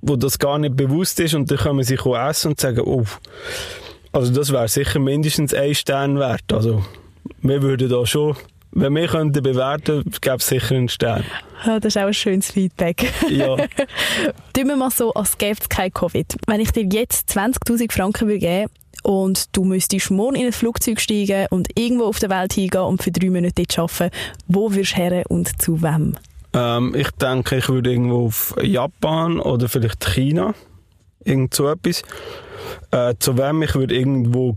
wo 0.00 0.14
das 0.14 0.38
gar 0.38 0.60
nicht 0.60 0.76
bewusst 0.76 1.18
ist 1.18 1.34
und 1.34 1.50
dann 1.50 1.58
können 1.58 1.82
sie 1.82 1.96
essen 1.96 2.52
und 2.52 2.60
sagen, 2.60 2.82
oh, 2.86 3.02
also 4.12 4.32
das 4.32 4.52
wäre 4.52 4.68
sicher 4.68 5.00
mindestens 5.00 5.52
ein 5.52 5.74
Stern 5.74 6.20
wert. 6.20 6.52
Also 6.52 6.84
wir 7.42 7.62
würden 7.62 7.88
da 7.88 8.06
schon, 8.06 8.36
wenn 8.80 8.94
wir 8.94 9.08
könnten 9.08 9.42
bewerten, 9.42 10.04
gäbe 10.20 10.36
es 10.36 10.46
sicher 10.46 10.74
einen 10.74 10.88
Stern. 10.88 11.24
Ja, 11.66 11.80
das 11.80 11.96
ist 11.96 12.02
auch 12.02 12.06
ein 12.06 12.14
schönes 12.14 12.50
Feedback. 12.52 13.12
Ja. 13.28 13.56
Tun 14.52 14.68
wir 14.68 14.76
mal 14.76 14.90
so, 14.90 15.12
als 15.14 15.36
gäbe 15.36 15.58
es 15.60 15.68
kein 15.68 15.92
Covid. 15.92 16.36
Wenn 16.46 16.60
ich 16.60 16.70
dir 16.70 16.84
jetzt 16.84 17.30
20'000 17.30 17.92
Franken 17.92 18.28
würde 18.28 18.38
geben 18.38 18.70
und 19.02 19.56
du 19.56 19.64
müsstest 19.64 20.10
morgen 20.10 20.36
in 20.36 20.46
ein 20.46 20.52
Flugzeug 20.52 21.00
steigen 21.00 21.46
und 21.50 21.68
irgendwo 21.78 22.04
auf 22.04 22.18
der 22.18 22.30
Welt 22.30 22.52
hingehen 22.52 22.82
und 22.82 23.02
für 23.02 23.10
drei 23.10 23.30
Monate 23.30 23.64
dort 23.66 23.78
arbeiten, 23.78 24.14
wo 24.46 24.72
würdest 24.72 24.92
du 24.92 24.96
her 24.96 25.24
und 25.28 25.60
zu 25.60 25.82
wem? 25.82 26.14
Ähm, 26.52 26.94
ich 26.96 27.10
denke, 27.12 27.56
ich 27.56 27.68
würde 27.68 27.90
irgendwo 27.90 28.26
auf 28.26 28.54
Japan 28.62 29.40
oder 29.40 29.68
vielleicht 29.68 30.04
China. 30.06 30.54
Irgend 31.24 31.54
so 31.54 31.68
etwas. 31.68 32.02
Äh, 32.90 33.14
zu 33.18 33.36
wem? 33.36 33.62
Ich 33.62 33.74
würde 33.74 33.94
irgendwo 33.94 34.56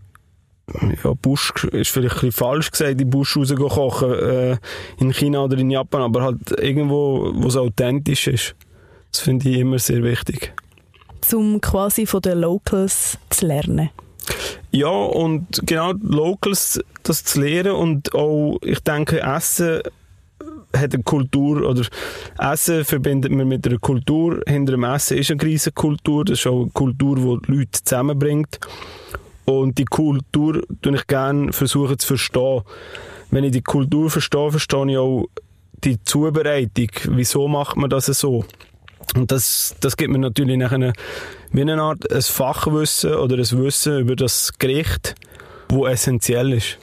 ja, 1.04 1.14
Busch 1.14 1.52
ist 1.72 1.92
vielleicht 1.92 2.16
ein 2.16 2.28
bisschen 2.28 2.32
falsch 2.32 2.72
gesagt, 2.72 3.00
die 3.00 3.06
Busch 3.06 3.36
rauskochen 3.38 4.14
äh, 4.14 4.58
in 5.00 5.14
China 5.14 5.44
oder 5.44 5.58
in 5.58 5.72
Japan, 5.72 6.02
aber 6.02 6.24
halt 6.24 6.52
irgendwo, 6.58 7.32
wo 7.34 7.48
es 7.48 7.58
authentisch 7.58 8.28
ist. 8.28 8.56
Das 9.12 9.22
finde 9.22 9.50
ich 9.50 9.58
immer 9.58 9.80
sehr 9.80 10.04
wichtig. 10.04 10.54
Um 11.34 11.62
quasi 11.62 12.06
von 12.06 12.22
den 12.22 12.40
Locals 12.40 13.18
zu 13.30 13.46
lernen. 13.46 13.90
Ja, 14.72 14.90
und 14.90 15.62
genau 15.66 15.94
Locals 16.02 16.80
das 17.04 17.24
zu 17.24 17.42
lernen 17.42 17.74
und 17.74 18.14
auch, 18.14 18.58
ich 18.64 18.80
denke, 18.80 19.22
Essen 19.22 19.82
hat 20.76 20.94
eine 20.94 21.04
Kultur, 21.04 21.68
oder 21.68 21.86
Essen 22.40 22.86
verbindet 22.86 23.32
man 23.32 23.48
mit 23.48 23.68
einer 23.68 23.80
Kultur. 23.80 24.42
Hinter 24.48 24.74
dem 24.74 24.84
Essen 24.84 25.18
ist 25.18 25.32
eine 25.32 25.42
riesige 25.42 25.74
Kultur, 25.74 26.26
das 26.26 26.40
ist 26.40 26.48
auch 26.48 26.62
eine 26.62 26.72
Kultur, 26.72 27.16
die, 27.16 27.46
die 27.46 27.58
Leute 27.58 27.84
zusammenbringt. 27.84 28.60
Und 29.60 29.78
die 29.78 29.86
Kultur 29.86 30.64
versuche 30.82 30.96
ich 30.96 31.08
gerne 31.08 31.54
versuchen 31.54 32.00
zu 32.00 32.08
verstehen. 32.08 32.62
Wenn 33.30 33.44
ich 33.44 33.52
die 33.52 33.62
Kultur 33.62 34.10
verstehe, 34.10 34.52
verstehe 34.52 34.92
ich 34.92 34.98
auch 34.98 35.28
die 35.84 36.04
Zubereitung. 36.04 36.90
Wieso 37.10 37.48
macht 37.48 37.78
man 37.78 37.90
das 37.90 38.06
so? 38.08 38.46
Und 39.16 39.32
das, 39.32 39.76
das 39.80 39.98
gibt 39.98 40.12
mir 40.12 40.20
natürlich 40.20 40.58
nachher 40.58 40.94
wie 41.52 41.62
eine 41.62 41.82
Art 41.82 42.12
ein 42.12 42.22
Fachwissen 42.22 43.16
oder 43.16 43.36
ein 43.36 43.64
Wissen 43.64 44.00
über 44.00 44.16
das 44.16 44.54
Gericht, 44.58 45.16
wo 45.70 45.86
essentiell 45.86 46.54
ist. 46.54 46.78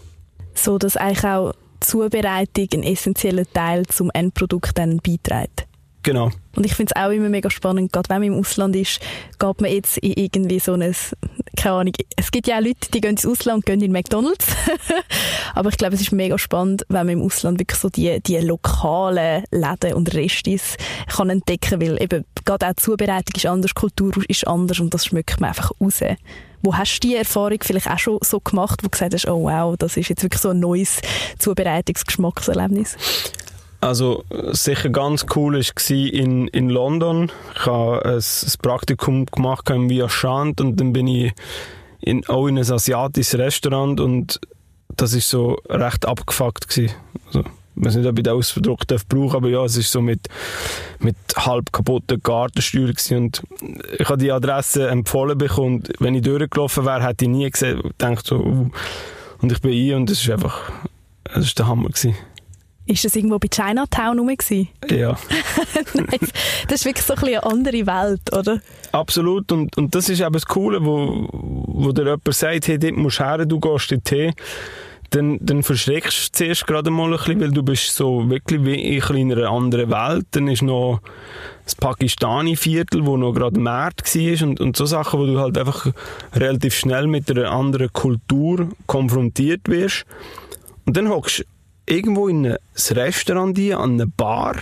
So, 0.55 0.79
dass 0.79 0.97
eigentlich 0.97 1.25
auch 1.25 1.53
Zubereitung 1.81 2.69
ein 2.75 2.83
essentieller 2.83 3.45
Teil 3.53 3.87
zum 3.87 4.11
Endprodukt 4.13 4.77
dann 4.77 4.99
beiträgt. 4.99 5.58
Genau. 6.03 6.31
Und 6.57 6.65
ich 6.65 6.75
finde 6.75 6.93
es 6.95 7.03
auch 7.03 7.11
immer 7.11 7.29
mega 7.29 7.51
spannend, 7.51 7.93
gerade 7.93 8.09
wenn 8.09 8.21
man 8.21 8.33
im 8.33 8.39
Ausland 8.39 8.75
ist, 8.77 9.01
geht 9.39 9.61
man 9.61 9.71
jetzt 9.71 9.99
in 9.99 10.13
irgendwie 10.13 10.59
so 10.59 10.73
ein, 10.75 10.95
keine 11.57 11.75
Ahnung, 11.75 11.93
es 12.17 12.31
gibt 12.31 12.47
ja 12.47 12.59
auch 12.59 12.63
Leute, 12.63 12.91
die 12.93 13.01
gehen 13.01 13.11
ins 13.11 13.27
Ausland 13.27 13.67
gehen 13.67 13.81
in 13.81 13.93
McDonalds. 13.93 14.47
Aber 15.55 15.71
ich 15.71 15.77
glaube, 15.77 15.95
es 15.95 16.01
ist 16.01 16.13
mega 16.13 16.39
spannend, 16.39 16.85
wenn 16.89 17.07
man 17.07 17.19
im 17.19 17.23
Ausland 17.23 17.59
wirklich 17.59 17.79
so 17.79 17.89
die, 17.89 18.21
die 18.23 18.39
lokalen 18.39 19.45
Läden 19.51 19.95
und 19.95 20.15
Restis 20.15 20.77
kann 21.09 21.31
entdecken, 21.31 21.81
weil 21.81 22.01
eben 22.03 22.25
gerade 22.45 22.67
auch 22.67 22.73
die 22.73 22.83
Zubereitung 22.83 23.35
ist 23.37 23.47
anders, 23.47 23.75
Kultur 23.75 24.13
ist 24.29 24.47
anders 24.47 24.81
und 24.81 24.95
das 24.95 25.07
schmeckt 25.07 25.41
man 25.41 25.49
einfach 25.49 25.73
raus. 25.81 26.01
Wo 26.63 26.77
hast 26.77 26.99
du 26.99 27.09
die 27.09 27.17
Erfahrung 27.17 27.59
vielleicht 27.63 27.89
auch 27.89 27.99
schon 27.99 28.19
so 28.21 28.41
gemacht, 28.41 28.81
wo 28.83 28.87
du 28.87 28.91
gesagt 28.91 29.15
hast, 29.15 29.29
oh 29.29 29.45
wow, 29.45 29.77
das 29.79 29.97
ist 29.97 30.09
jetzt 30.09 30.23
wirklich 30.23 30.43
so 30.43 30.51
ein 30.51 30.59
neues 30.59 31.01
Zubereitungsgeschmackserlebnis? 31.39 32.97
Also 33.81 34.25
sicher 34.51 34.91
ganz 34.91 35.27
cool 35.37 35.55
war 35.55 35.91
in, 35.91 36.49
in 36.49 36.69
London. 36.69 37.31
Ich 37.55 37.67
habe 37.67 38.05
ein, 38.05 38.17
ein 38.17 38.53
Praktikum 38.61 39.27
gemacht 39.27 39.71
im 39.71 39.89
Via 39.89 40.09
Chant 40.09 40.61
und 40.61 40.81
dann 40.81 40.93
bin 40.93 41.07
ich 41.07 41.33
in, 42.01 42.27
auch 42.27 42.49
in 42.49 42.59
ein 42.59 42.71
asiatisches 42.71 43.39
Restaurant 43.39 44.01
und 44.01 44.41
das 44.97 45.15
ist 45.15 45.31
so 45.31 45.59
recht 45.69 46.07
abgefuckt 46.07 46.69
gewesen. 46.69 46.95
Also, 47.27 47.41
ich 47.41 47.85
weiß 47.85 47.95
nicht, 47.97 48.09
ob 48.09 48.19
ich 48.19 48.25
den 48.25 48.33
Ausdruck 48.33 48.81
brauche, 49.09 49.37
aber 49.37 49.49
ja, 49.49 49.65
es 49.65 49.77
ist 49.77 49.93
so 49.93 50.01
mit, 50.01 50.29
mit 50.99 51.17
halb 51.37 51.73
kaputten 51.73 52.21
Gartenstühlen 52.21 52.97
und 53.11 53.43
ich 53.97 54.09
habe 54.09 54.19
die 54.19 54.33
Adresse 54.33 54.89
empfohlen 54.89 55.39
bekommen 55.39 55.77
und 55.77 55.93
wenn 56.01 56.17
ich 56.17 56.23
durchgelaufen 56.23 56.85
wäre, 56.85 57.05
hätte 57.05 57.27
ich 57.27 57.31
nie 57.31 57.49
gesehen, 57.49 57.81
gedacht 57.83 58.27
so, 58.27 58.39
uh, 58.41 58.71
und 59.41 59.53
ich 59.53 59.61
bin 59.61 59.73
ein 59.73 60.01
und 60.01 60.11
es 60.11 60.23
ist 60.23 60.31
einfach, 60.31 60.73
es 61.33 61.47
ist 61.47 61.59
der 61.61 61.69
Hammer 61.69 61.91
gewesen. 61.91 62.17
Ist 62.89 63.05
das 63.05 63.15
irgendwo 63.17 63.39
bei 63.39 63.49
Chinatown 63.49 64.19
rum? 64.19 64.31
Ja. 64.89 65.11
das 66.69 66.81
ist 66.81 66.85
wirklich 66.87 67.05
so 67.05 67.15
ein 67.15 67.25
eine 67.25 67.45
andere 67.45 67.87
Welt, 67.87 68.33
oder? 68.33 68.61
Absolut. 68.93 69.53
Und, 69.53 69.77
und 69.77 69.95
das 69.95 70.09
ist 70.09 70.21
eben 70.21 70.33
das 70.33 70.47
Coole, 70.47 70.83
wo, 70.83 71.29
wo 71.31 71.93
dir 71.93 72.05
jemand 72.05 72.35
sagt, 72.35 72.67
hey, 72.67 72.79
dort 72.79 72.97
musst 72.97 73.21
du 73.21 73.25
her, 73.25 73.45
du 73.45 73.61
gehst 73.61 73.93
dorthin. 73.93 74.33
Dann, 75.11 75.39
dann 75.41 75.63
verschreckst 75.63 76.29
du 76.29 76.33
zuerst 76.33 76.67
gerade 76.67 76.91
mal 76.91 77.13
ein 77.13 77.19
bisschen, 77.19 77.41
weil 77.41 77.51
du 77.51 77.63
bist 77.63 77.95
so 77.95 78.29
wirklich 78.29 78.65
wie 78.65 78.97
in 79.21 79.33
einer 79.33 79.51
anderen 79.51 79.91
Welt. 79.91 80.27
Dann 80.31 80.49
ist 80.49 80.63
noch 80.63 81.01
das 81.65 81.75
Pakistani-Viertel, 81.75 83.05
wo 83.05 83.19
noch 83.19 83.35
gerade 83.35 83.61
Markt 83.61 84.15
war 84.15 84.49
und, 84.49 84.61
und 84.61 84.77
so 84.77 84.87
Sachen, 84.87 85.21
wo 85.21 85.27
du 85.27 85.39
halt 85.39 85.59
einfach 85.59 85.93
relativ 86.35 86.75
schnell 86.75 87.07
mit 87.07 87.31
einer 87.31 87.51
anderen 87.51 87.93
Kultur 87.93 88.71
konfrontiert 88.87 89.69
wirst. 89.69 90.07
Und 90.87 90.97
dann 90.97 91.11
hockst 91.11 91.45
irgendwo 91.89 92.29
in 92.29 92.47
ein 92.47 92.59
Restaurant 92.91 93.59
rein, 93.59 93.73
an 93.73 93.93
eine 93.93 94.07
Bar 94.07 94.57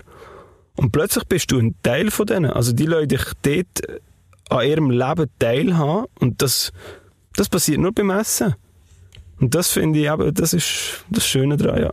und 0.76 0.92
plötzlich 0.92 1.24
bist 1.24 1.50
du 1.50 1.58
ein 1.58 1.74
Teil 1.82 2.10
von 2.10 2.26
denen. 2.26 2.50
Also 2.50 2.72
die 2.72 2.86
Leute 2.86 3.16
dich 3.16 3.24
dort 3.42 4.00
an 4.50 4.66
ihrem 4.66 4.90
Leben 4.90 5.28
teilhaben 5.38 6.06
und 6.20 6.42
das, 6.42 6.72
das 7.34 7.48
passiert 7.48 7.80
nur 7.80 7.92
beim 7.92 8.10
Essen. 8.10 8.54
Und 9.40 9.54
das 9.54 9.70
finde 9.70 9.98
ich 9.98 10.06
eben, 10.06 10.32
das 10.34 10.52
ist 10.52 11.04
das 11.10 11.26
Schöne 11.26 11.56
daran, 11.56 11.82
ja. 11.82 11.90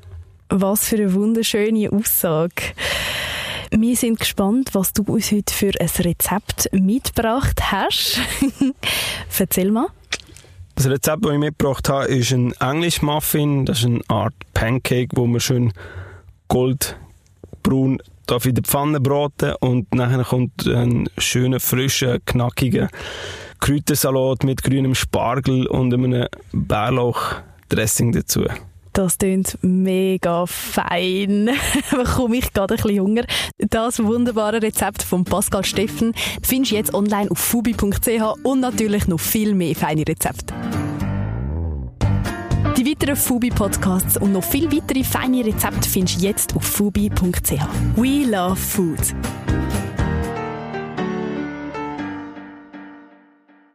Was 0.50 0.88
für 0.90 0.98
eine 0.98 1.14
wunderschöne 1.14 1.92
Aussage. 1.92 2.74
Wir 3.72 3.96
sind 3.96 4.20
gespannt, 4.20 4.70
was 4.74 4.94
du 4.94 5.02
uns 5.04 5.32
heute 5.32 5.54
für 5.54 5.72
ein 5.80 5.90
Rezept 6.00 6.70
mitgebracht 6.74 7.72
hast. 7.72 8.20
Erzähl 9.40 9.72
mal. 9.72 9.88
Das 10.76 10.88
Rezept, 10.90 11.24
das 11.24 11.32
ich 11.32 11.40
mitgebracht 11.40 11.88
habe, 11.90 12.06
ist 12.06 12.32
ein 12.32 12.54
English 12.60 13.02
Muffin. 13.02 13.66
Das 13.66 13.80
ist 13.80 13.86
eine 13.86 14.02
Art 14.08 14.34
Pancake, 14.54 15.10
wo 15.16 15.28
man 15.28 15.40
schön 15.40 15.72
goldbraun 16.48 18.02
darf 18.26 18.46
in 18.46 18.56
der 18.56 18.64
Pfanne 18.64 19.00
braten 19.00 19.54
und 19.60 19.94
nachher 19.94 20.24
kommt 20.24 20.68
ein 20.68 21.10
schöner, 21.18 21.60
frischer, 21.60 22.20
knackiger 22.20 22.90
Kräutersalat 23.60 24.44
mit 24.44 24.64
grünem 24.64 24.96
Spargel 24.96 25.68
und 25.68 25.94
einem 25.94 26.28
Bärlauchdressing 26.52 28.12
dazu. 28.12 28.46
Das 28.94 29.18
klingt 29.18 29.58
mega 29.62 30.46
fein. 30.46 31.50
Da 31.92 31.98
bekomme 31.98 32.38
ich 32.38 32.54
gerade 32.54 32.76
ein 32.76 32.82
bisschen 32.82 33.00
Hunger. 33.00 33.24
Das 33.58 34.04
wunderbare 34.04 34.62
Rezept 34.62 35.04
von 35.04 35.26
Pascal 35.26 35.66
Steffen 35.66 36.14
findest 36.44 36.72
du 36.72 36.76
jetzt 36.76 36.94
online 36.94 37.30
auf 37.32 37.40
fubi.ch 37.40 38.36
und 38.44 38.60
natürlich 38.60 39.08
noch 39.08 39.20
viel 39.20 39.56
mehr 39.56 39.76
feine 39.76 40.08
Rezepte. 40.08 40.54
Die 42.78 42.86
weiteren 42.86 43.16
Fubi-Podcasts 43.16 44.18
und 44.18 44.32
noch 44.32 44.44
viel 44.44 44.72
weitere 44.72 45.04
feine 45.04 45.46
Rezepte 45.46 45.90
findest 45.90 46.22
du 46.22 46.26
jetzt 46.26 46.56
auf 46.56 46.64
fubi.ch. 46.64 47.52
We 47.96 48.26
love 48.30 48.56
food. 48.56 49.00